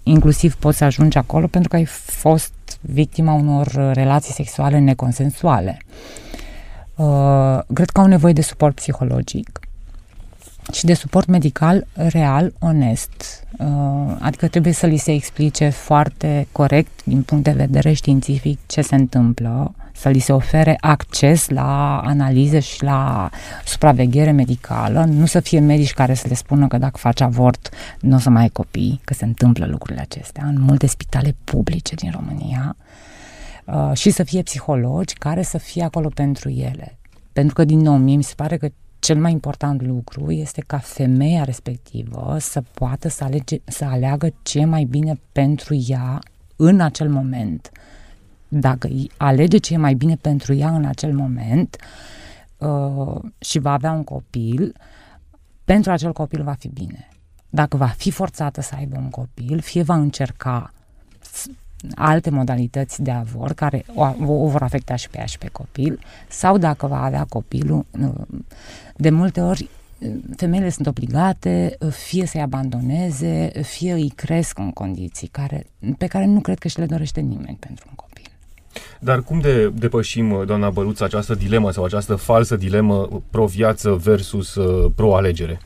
inclusiv 0.02 0.54
poți 0.54 0.78
să 0.78 0.84
ajungi 0.84 1.18
acolo 1.18 1.46
pentru 1.46 1.68
că 1.68 1.76
ai 1.76 1.84
fost 1.84 2.52
victima 2.80 3.32
unor 3.32 3.92
relații 3.92 4.32
sexuale 4.32 4.78
neconsensuale. 4.78 5.78
Uh, 5.80 6.27
cred 7.72 7.90
că 7.90 8.00
au 8.00 8.06
nevoie 8.06 8.32
de 8.32 8.42
suport 8.42 8.74
psihologic 8.74 9.60
și 10.72 10.84
de 10.84 10.94
suport 10.94 11.26
medical 11.26 11.86
real, 11.94 12.52
onest. 12.58 13.46
Uh, 13.58 14.16
adică 14.20 14.48
trebuie 14.48 14.72
să 14.72 14.86
li 14.86 14.96
se 14.96 15.12
explice 15.12 15.68
foarte 15.68 16.46
corect, 16.52 17.04
din 17.04 17.22
punct 17.22 17.44
de 17.44 17.50
vedere 17.50 17.92
științific, 17.92 18.58
ce 18.66 18.80
se 18.80 18.94
întâmplă, 18.94 19.74
să 19.92 20.08
li 20.08 20.18
se 20.18 20.32
ofere 20.32 20.76
acces 20.80 21.48
la 21.48 22.00
analize 22.00 22.60
și 22.60 22.82
la 22.82 23.30
supraveghere 23.64 24.30
medicală, 24.30 25.04
nu 25.04 25.26
să 25.26 25.40
fie 25.40 25.60
medici 25.60 25.92
care 25.92 26.14
să 26.14 26.26
le 26.28 26.34
spună 26.34 26.66
că 26.66 26.78
dacă 26.78 26.96
faci 26.96 27.20
avort 27.20 27.68
nu 28.00 28.16
o 28.16 28.18
să 28.18 28.30
mai 28.30 28.42
ai 28.42 28.48
copii, 28.48 29.00
că 29.04 29.14
se 29.14 29.24
întâmplă 29.24 29.66
lucrurile 29.66 30.00
acestea 30.00 30.44
în 30.46 30.60
multe 30.60 30.86
spitale 30.86 31.34
publice 31.44 31.94
din 31.94 32.10
România 32.10 32.76
uh, 32.78 32.86
și 33.92 34.10
să 34.10 34.22
fie 34.22 34.42
psihologi 34.42 35.14
care 35.14 35.42
să 35.42 35.58
fie 35.58 35.82
acolo 35.82 36.08
pentru 36.14 36.48
ele. 36.48 36.98
Pentru 37.32 37.54
că, 37.54 37.64
din 37.64 37.78
nou, 37.78 37.96
mie 37.96 38.16
mi 38.16 38.22
se 38.22 38.34
pare 38.36 38.56
că 38.56 38.68
cel 38.98 39.18
mai 39.20 39.32
important 39.32 39.82
lucru 39.82 40.30
este 40.30 40.60
ca 40.66 40.78
femeia 40.78 41.44
respectivă 41.44 42.36
să 42.40 42.62
poată 42.74 43.08
să, 43.08 43.24
alege, 43.24 43.60
să 43.64 43.84
aleagă 43.84 44.32
ce 44.42 44.64
mai 44.64 44.84
bine 44.84 45.20
pentru 45.32 45.74
ea 45.86 46.18
în 46.56 46.80
acel 46.80 47.08
moment. 47.08 47.70
Dacă 48.48 48.88
alege 49.16 49.58
ce 49.58 49.74
e 49.74 49.76
mai 49.76 49.94
bine 49.94 50.16
pentru 50.16 50.54
ea 50.54 50.74
în 50.74 50.84
acel 50.84 51.12
moment 51.14 51.76
uh, 52.56 53.20
și 53.38 53.58
va 53.58 53.72
avea 53.72 53.92
un 53.92 54.04
copil, 54.04 54.74
pentru 55.64 55.90
acel 55.90 56.12
copil 56.12 56.42
va 56.42 56.52
fi 56.52 56.68
bine. 56.68 57.08
Dacă 57.50 57.76
va 57.76 57.86
fi 57.86 58.10
forțată 58.10 58.60
să 58.60 58.74
aibă 58.76 58.98
un 58.98 59.10
copil, 59.10 59.60
fie 59.60 59.82
va 59.82 59.94
încerca 59.94 60.72
alte 61.94 62.30
modalități 62.30 63.02
de 63.02 63.10
avort 63.10 63.56
care 63.56 63.84
o, 63.94 64.02
o 64.26 64.48
vor 64.48 64.62
afecta 64.62 64.96
și 64.96 65.10
pe 65.10 65.18
ea 65.18 65.24
și 65.24 65.38
pe 65.38 65.48
copil, 65.52 65.98
sau 66.28 66.58
dacă 66.58 66.86
va 66.86 67.02
avea 67.02 67.26
copilul, 67.28 67.86
de 68.96 69.10
multe 69.10 69.40
ori 69.40 69.68
femeile 70.36 70.70
sunt 70.70 70.86
obligate 70.86 71.76
fie 71.90 72.26
să-i 72.26 72.40
abandoneze, 72.40 73.50
fie 73.62 73.92
îi 73.92 74.12
cresc 74.14 74.58
în 74.58 74.70
condiții 74.70 75.28
care, 75.28 75.66
pe 75.98 76.06
care 76.06 76.26
nu 76.26 76.40
cred 76.40 76.58
că 76.58 76.68
și 76.68 76.78
le 76.78 76.86
dorește 76.86 77.20
nimeni 77.20 77.56
pentru 77.60 77.84
un 77.88 77.94
copil. 77.94 78.24
Dar 79.00 79.22
cum 79.22 79.40
de 79.40 79.68
depășim, 79.68 80.42
doamna 80.46 80.70
Băluță, 80.70 81.04
această 81.04 81.34
dilemă 81.34 81.70
sau 81.70 81.84
această 81.84 82.14
falsă 82.14 82.56
dilemă 82.56 83.22
pro-viață 83.30 83.92
versus 83.92 84.54
uh, 84.54 84.90
pro-alegere? 84.94 85.60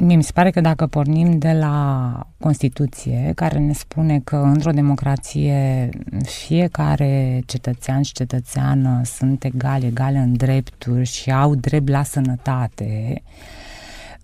Mie 0.00 0.16
mi 0.16 0.22
se 0.22 0.32
pare 0.32 0.50
că 0.50 0.60
dacă 0.60 0.86
pornim 0.86 1.38
de 1.38 1.52
la 1.52 2.26
Constituție, 2.38 3.32
care 3.34 3.58
ne 3.58 3.72
spune 3.72 4.20
că 4.24 4.36
într-o 4.36 4.70
democrație 4.70 5.88
fiecare 6.22 7.42
cetățean 7.46 8.02
și 8.02 8.12
cetățeană 8.12 9.00
sunt 9.04 9.44
egali, 9.44 9.86
egale 9.86 10.18
în 10.18 10.36
drepturi 10.36 11.04
și 11.04 11.30
au 11.30 11.54
drept 11.54 11.88
la 11.88 12.02
sănătate, 12.02 13.22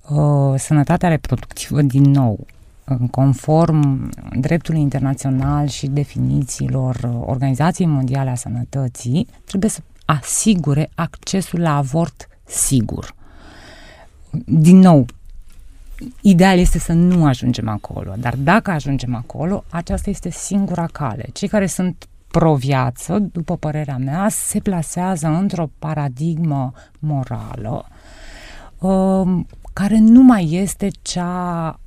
uh, 0.08 0.54
sănătatea 0.58 1.08
reproductivă, 1.08 1.82
din 1.82 2.10
nou, 2.10 2.46
conform 3.10 4.10
dreptului 4.40 4.80
internațional 4.80 5.66
și 5.66 5.86
definițiilor 5.86 7.22
Organizației 7.26 7.88
Mondiale 7.88 8.30
a 8.30 8.34
Sănătății, 8.34 9.26
trebuie 9.44 9.70
să 9.70 9.80
asigure 10.04 10.90
accesul 10.94 11.60
la 11.60 11.76
avort 11.76 12.28
sigur. 12.44 13.14
Din 14.44 14.78
nou, 14.78 15.06
Ideal 16.20 16.58
este 16.58 16.78
să 16.78 16.92
nu 16.92 17.26
ajungem 17.26 17.68
acolo, 17.68 18.14
dar 18.18 18.34
dacă 18.36 18.70
ajungem 18.70 19.14
acolo, 19.14 19.64
aceasta 19.70 20.10
este 20.10 20.30
singura 20.30 20.86
cale. 20.86 21.26
Cei 21.32 21.48
care 21.48 21.66
sunt 21.66 22.08
pro-viață, 22.30 23.18
după 23.18 23.56
părerea 23.56 23.96
mea, 23.96 24.28
se 24.28 24.60
plasează 24.60 25.26
într-o 25.26 25.70
paradigmă 25.78 26.72
morală 26.98 27.86
uh, 28.78 29.44
care 29.72 29.98
nu 29.98 30.22
mai 30.22 30.52
este 30.52 30.88
cea 31.02 31.80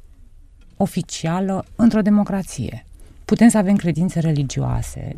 oficială 0.77 1.65
într-o 1.75 2.01
democrație. 2.01 2.85
Putem 3.25 3.47
să 3.47 3.57
avem 3.57 3.75
credințe 3.75 4.19
religioase, 4.19 5.17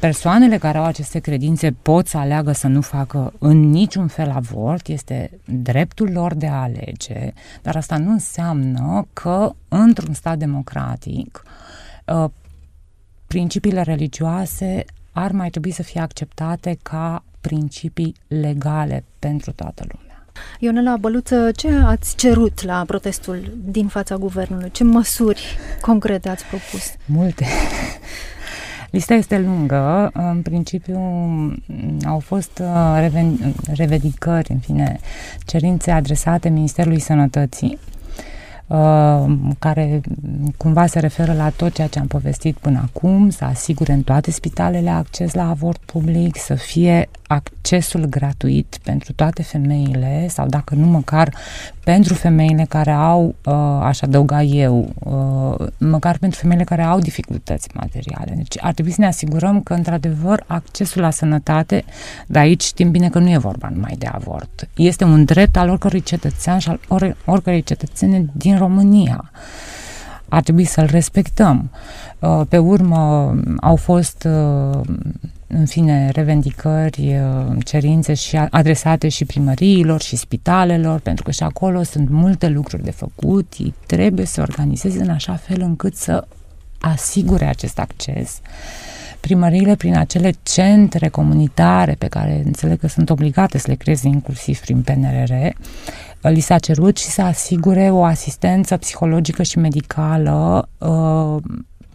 persoanele 0.00 0.58
care 0.58 0.78
au 0.78 0.84
aceste 0.84 1.18
credințe 1.18 1.70
pot 1.82 2.06
să 2.06 2.16
aleagă 2.16 2.52
să 2.52 2.66
nu 2.66 2.80
facă 2.80 3.32
în 3.38 3.70
niciun 3.70 4.06
fel 4.06 4.30
avort, 4.30 4.86
este 4.88 5.30
dreptul 5.44 6.10
lor 6.12 6.34
de 6.34 6.46
a 6.46 6.62
alege, 6.62 7.32
dar 7.62 7.76
asta 7.76 7.96
nu 7.96 8.10
înseamnă 8.10 9.06
că 9.12 9.52
într-un 9.68 10.14
stat 10.14 10.38
democratic 10.38 11.42
uh, 12.06 12.24
principiile 13.26 13.82
religioase 13.82 14.84
ar 15.12 15.32
mai 15.32 15.50
trebui 15.50 15.70
să 15.70 15.82
fie 15.82 16.00
acceptate 16.00 16.78
ca 16.82 17.24
principii 17.40 18.14
legale 18.26 19.04
pentru 19.18 19.52
toată 19.52 19.84
lumea. 19.88 20.24
Ionela 20.58 20.96
Băluță, 20.96 21.50
ce 21.56 21.68
ați 21.72 22.16
cerut 22.16 22.62
la 22.62 22.84
protestul 22.86 23.56
din 23.64 23.86
fața 23.88 24.16
guvernului? 24.16 24.70
Ce 24.70 24.84
măsuri 24.84 25.58
concrete 25.80 26.28
ați 26.28 26.44
propus? 26.44 26.92
Multe. 27.06 27.46
Lista 28.90 29.14
este 29.14 29.38
lungă. 29.38 30.10
În 30.12 30.42
principiu 30.42 31.00
au 32.04 32.18
fost 32.18 32.62
uh, 32.62 33.08
revedicări, 33.74 34.50
în 34.50 34.58
fine, 34.58 34.98
cerințe 35.44 35.90
adresate 35.90 36.48
Ministerului 36.48 37.00
Sănătății 37.00 37.78
Uh, 37.99 37.99
care 39.58 40.00
cumva 40.56 40.86
se 40.86 40.98
referă 40.98 41.32
la 41.32 41.48
tot 41.48 41.72
ceea 41.72 41.86
ce 41.86 41.98
am 41.98 42.06
povestit 42.06 42.56
până 42.56 42.80
acum, 42.84 43.30
să 43.30 43.44
asigure 43.44 43.92
în 43.92 44.02
toate 44.02 44.30
spitalele 44.30 44.90
acces 44.90 45.34
la 45.34 45.48
avort 45.48 45.80
public, 45.84 46.36
să 46.36 46.54
fie 46.54 47.08
accesul 47.26 48.04
gratuit 48.04 48.78
pentru 48.82 49.12
toate 49.12 49.42
femeile 49.42 50.26
sau 50.28 50.46
dacă 50.46 50.74
nu 50.74 50.86
măcar 50.86 51.34
pentru 51.84 52.14
femeile 52.14 52.66
care 52.68 52.90
au, 52.90 53.34
uh, 53.44 53.54
aș 53.82 54.02
adăuga 54.02 54.42
eu, 54.42 54.92
uh, 54.98 55.66
măcar 55.78 56.18
pentru 56.18 56.40
femeile 56.40 56.64
care 56.64 56.82
au 56.82 56.98
dificultăți 56.98 57.68
materiale. 57.74 58.32
Deci 58.36 58.56
ar 58.60 58.72
trebui 58.72 58.92
să 58.92 59.00
ne 59.00 59.06
asigurăm 59.06 59.60
că, 59.60 59.74
într-adevăr, 59.74 60.44
accesul 60.46 61.00
la 61.00 61.10
sănătate, 61.10 61.84
de 62.26 62.38
aici 62.38 62.62
știm 62.62 62.90
bine 62.90 63.08
că 63.08 63.18
nu 63.18 63.30
e 63.30 63.38
vorba 63.38 63.68
numai 63.68 63.94
de 63.98 64.06
avort. 64.06 64.68
Este 64.76 65.04
un 65.04 65.24
drept 65.24 65.56
al 65.56 65.68
oricărui 65.68 66.02
cetățean 66.02 66.58
și 66.58 66.68
al 66.68 66.80
or- 66.88 67.16
oricărei 67.24 67.62
cetățene 67.62 68.26
din 68.32 68.56
România. 68.60 69.30
Ar 70.28 70.42
trebui 70.42 70.64
să-l 70.64 70.88
respectăm. 70.90 71.70
Uh, 72.18 72.40
pe 72.48 72.58
urmă 72.58 73.34
au 73.60 73.76
fost 73.76 74.28
uh, 74.28 74.80
în 75.46 75.66
fine, 75.66 76.10
revendicări, 76.10 77.16
uh, 77.16 77.56
cerințe 77.64 78.14
și 78.14 78.36
adresate 78.36 79.08
și 79.08 79.24
primăriilor 79.24 80.00
și 80.00 80.16
spitalelor, 80.16 81.00
pentru 81.00 81.24
că 81.24 81.30
și 81.30 81.42
acolo 81.42 81.82
sunt 81.82 82.08
multe 82.08 82.48
lucruri 82.48 82.82
de 82.82 82.90
făcut, 82.90 83.52
ei 83.58 83.74
trebuie 83.86 84.26
să 84.26 84.40
organizeze 84.40 85.02
în 85.02 85.10
așa 85.10 85.34
fel 85.34 85.60
încât 85.60 85.96
să 85.96 86.26
asigure 86.80 87.46
acest 87.46 87.78
acces. 87.78 88.40
Primăriile, 89.20 89.74
prin 89.76 89.96
acele 89.96 90.32
centre 90.42 91.08
comunitare 91.08 91.94
pe 91.98 92.06
care 92.06 92.42
înțeleg 92.44 92.78
că 92.78 92.88
sunt 92.88 93.10
obligate 93.10 93.58
să 93.58 93.66
le 93.68 93.74
creeze 93.74 94.08
inclusiv 94.08 94.58
prin 94.60 94.82
PNRR, 94.82 95.32
li 96.20 96.40
s-a 96.40 96.58
cerut 96.58 96.96
și 96.96 97.06
să 97.06 97.22
asigure 97.22 97.90
o 97.90 98.04
asistență 98.04 98.76
psihologică 98.76 99.42
și 99.42 99.58
medicală 99.58 100.68
uh, 100.78 101.42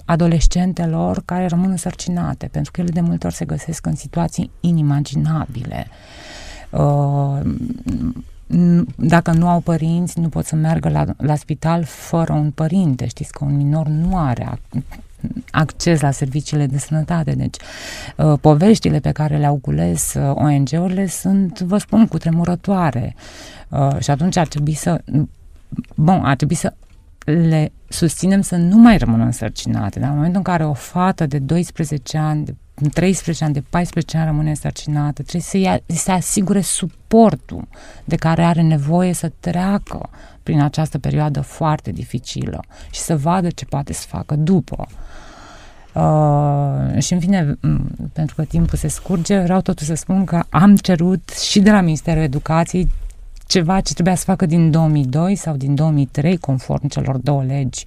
adolescentelor 0.05 1.21
care 1.25 1.45
rămân 1.45 1.69
însărcinate, 1.69 2.47
pentru 2.51 2.71
că 2.71 2.81
ele 2.81 2.89
de 2.89 3.01
multe 3.01 3.25
ori 3.25 3.35
se 3.35 3.45
găsesc 3.45 3.85
în 3.85 3.95
situații 3.95 4.49
inimaginabile. 4.59 5.87
Uh, 6.69 7.39
dacă 8.95 9.31
nu 9.31 9.47
au 9.47 9.59
părinți, 9.59 10.19
nu 10.19 10.29
pot 10.29 10.45
să 10.45 10.55
meargă 10.55 10.89
la, 10.89 11.05
la 11.17 11.35
spital 11.35 11.83
fără 11.83 12.33
un 12.33 12.51
părinte. 12.51 13.07
Știți 13.07 13.31
că 13.31 13.45
un 13.45 13.55
minor 13.55 13.87
nu 13.87 14.17
are 14.17 14.59
acces 15.51 16.01
la 16.01 16.11
serviciile 16.11 16.65
de 16.65 16.77
sănătate. 16.77 17.31
Deci, 17.31 17.55
uh, 18.17 18.33
poveștile 18.41 18.99
pe 18.99 19.11
care 19.11 19.37
le-au 19.37 19.55
cules 19.55 20.13
uh, 20.13 20.31
ONG-urile 20.33 21.07
sunt, 21.07 21.59
vă 21.59 21.77
spun, 21.77 22.07
cu 22.07 22.17
tremurătoare. 22.17 23.15
Și 23.99 24.11
atunci 24.11 24.37
ar 24.37 24.47
trebui 24.47 24.73
să 24.73 25.01
Bun, 25.95 26.21
ar 26.23 26.35
trebui 26.35 26.55
să 26.55 26.73
le 27.25 27.71
susținem 27.87 28.41
să 28.41 28.55
nu 28.55 28.77
mai 28.77 28.97
rămână 28.97 29.23
însărcinate. 29.23 29.99
Dar 29.99 30.09
în 30.09 30.15
momentul 30.15 30.37
în 30.37 30.43
care 30.43 30.65
o 30.65 30.73
fată 30.73 31.25
de 31.25 31.39
12 31.39 32.17
ani, 32.17 32.43
de 32.43 32.55
13 32.93 33.43
ani, 33.43 33.53
de 33.53 33.63
14 33.69 34.17
ani 34.17 34.25
rămâne 34.25 34.49
însărcinată, 34.49 35.21
trebuie 35.21 35.41
să 35.41 35.57
ia, 35.57 35.79
să 35.85 36.11
asigure 36.11 36.61
suportul 36.61 37.67
de 38.05 38.15
care 38.15 38.43
are 38.43 38.61
nevoie 38.61 39.13
să 39.13 39.31
treacă 39.39 40.09
prin 40.45 40.61
această 40.61 40.99
perioadă 40.99 41.41
foarte 41.41 41.91
dificilă 41.91 42.63
și 42.91 42.99
să 42.99 43.17
vadă 43.17 43.49
ce 43.49 43.65
poate 43.65 43.93
să 43.93 44.05
facă 44.07 44.35
după. 44.35 44.87
Uh, 45.93 47.01
și 47.01 47.13
în 47.13 47.19
fine, 47.19 47.57
pentru 48.13 48.35
că 48.35 48.43
timpul 48.43 48.77
se 48.77 48.87
scurge, 48.87 49.39
vreau 49.39 49.61
totuși 49.61 49.89
să 49.89 49.95
spun 49.95 50.25
că 50.25 50.43
am 50.49 50.75
cerut 50.75 51.29
și 51.29 51.59
de 51.59 51.71
la 51.71 51.81
Ministerul 51.81 52.21
Educației 52.23 52.89
ceva 53.47 53.79
ce 53.79 53.93
trebuia 53.93 54.15
să 54.15 54.23
facă 54.23 54.45
din 54.45 54.71
2002 54.71 55.35
sau 55.35 55.55
din 55.55 55.75
2003, 55.75 56.37
conform 56.37 56.87
celor 56.87 57.17
două 57.17 57.43
legi, 57.43 57.83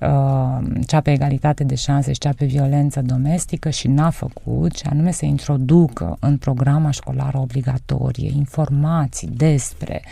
uh, 0.00 0.66
cea 0.86 1.00
pe 1.00 1.10
egalitate 1.10 1.64
de 1.64 1.74
șanse 1.74 2.12
și 2.12 2.18
cea 2.18 2.32
pe 2.36 2.44
violență 2.44 3.02
domestică 3.02 3.70
și 3.70 3.88
n-a 3.88 4.10
făcut, 4.10 4.76
și 4.76 4.86
anume 4.90 5.10
să 5.10 5.24
introducă 5.24 6.16
în 6.20 6.36
programa 6.36 6.90
școlară 6.90 7.38
obligatorie 7.38 8.30
informații 8.36 9.28
despre 9.36 10.02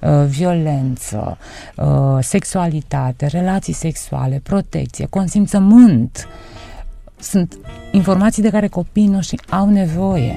uh, 0.00 0.24
violență, 0.26 1.38
uh, 1.76 2.18
sexualitate, 2.20 3.26
relații 3.26 3.72
sexuale, 3.72 4.40
protecție, 4.42 5.06
consimțământ. 5.06 6.28
Sunt 7.20 7.58
informații 7.92 8.42
de 8.42 8.50
care 8.50 8.68
copiii 8.68 9.06
noștri 9.06 9.40
au 9.50 9.68
nevoie 9.68 10.34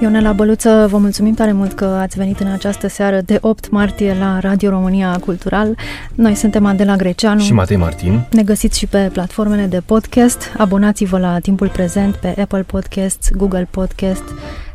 Ionela 0.00 0.32
Băluță, 0.32 0.86
vă 0.90 0.98
mulțumim 0.98 1.34
tare 1.34 1.52
mult 1.52 1.72
că 1.72 1.84
ați 1.84 2.16
venit 2.16 2.40
în 2.40 2.46
această 2.46 2.88
seară 2.88 3.20
de 3.20 3.38
8 3.40 3.70
martie 3.70 4.16
la 4.18 4.38
Radio 4.38 4.70
România 4.70 5.18
Cultural. 5.18 5.76
Noi 6.14 6.34
suntem 6.34 6.66
Adela 6.66 6.96
Greceanu 6.96 7.40
și 7.40 7.52
Matei 7.52 7.76
Martin. 7.76 8.20
Ne 8.30 8.42
găsiți 8.42 8.78
și 8.78 8.86
pe 8.86 9.10
platformele 9.12 9.66
de 9.66 9.80
podcast. 9.80 10.52
Abonați-vă 10.56 11.18
la 11.18 11.38
Timpul 11.38 11.68
Prezent 11.68 12.14
pe 12.14 12.34
Apple 12.40 12.62
Podcasts, 12.62 13.30
Google 13.30 13.68
Podcast, 13.70 14.24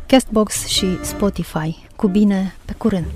Castbox 0.06 0.66
și 0.66 0.86
Spotify. 1.02 1.86
Cu 1.96 2.08
bine, 2.08 2.54
pe 2.64 2.74
curând! 2.76 3.12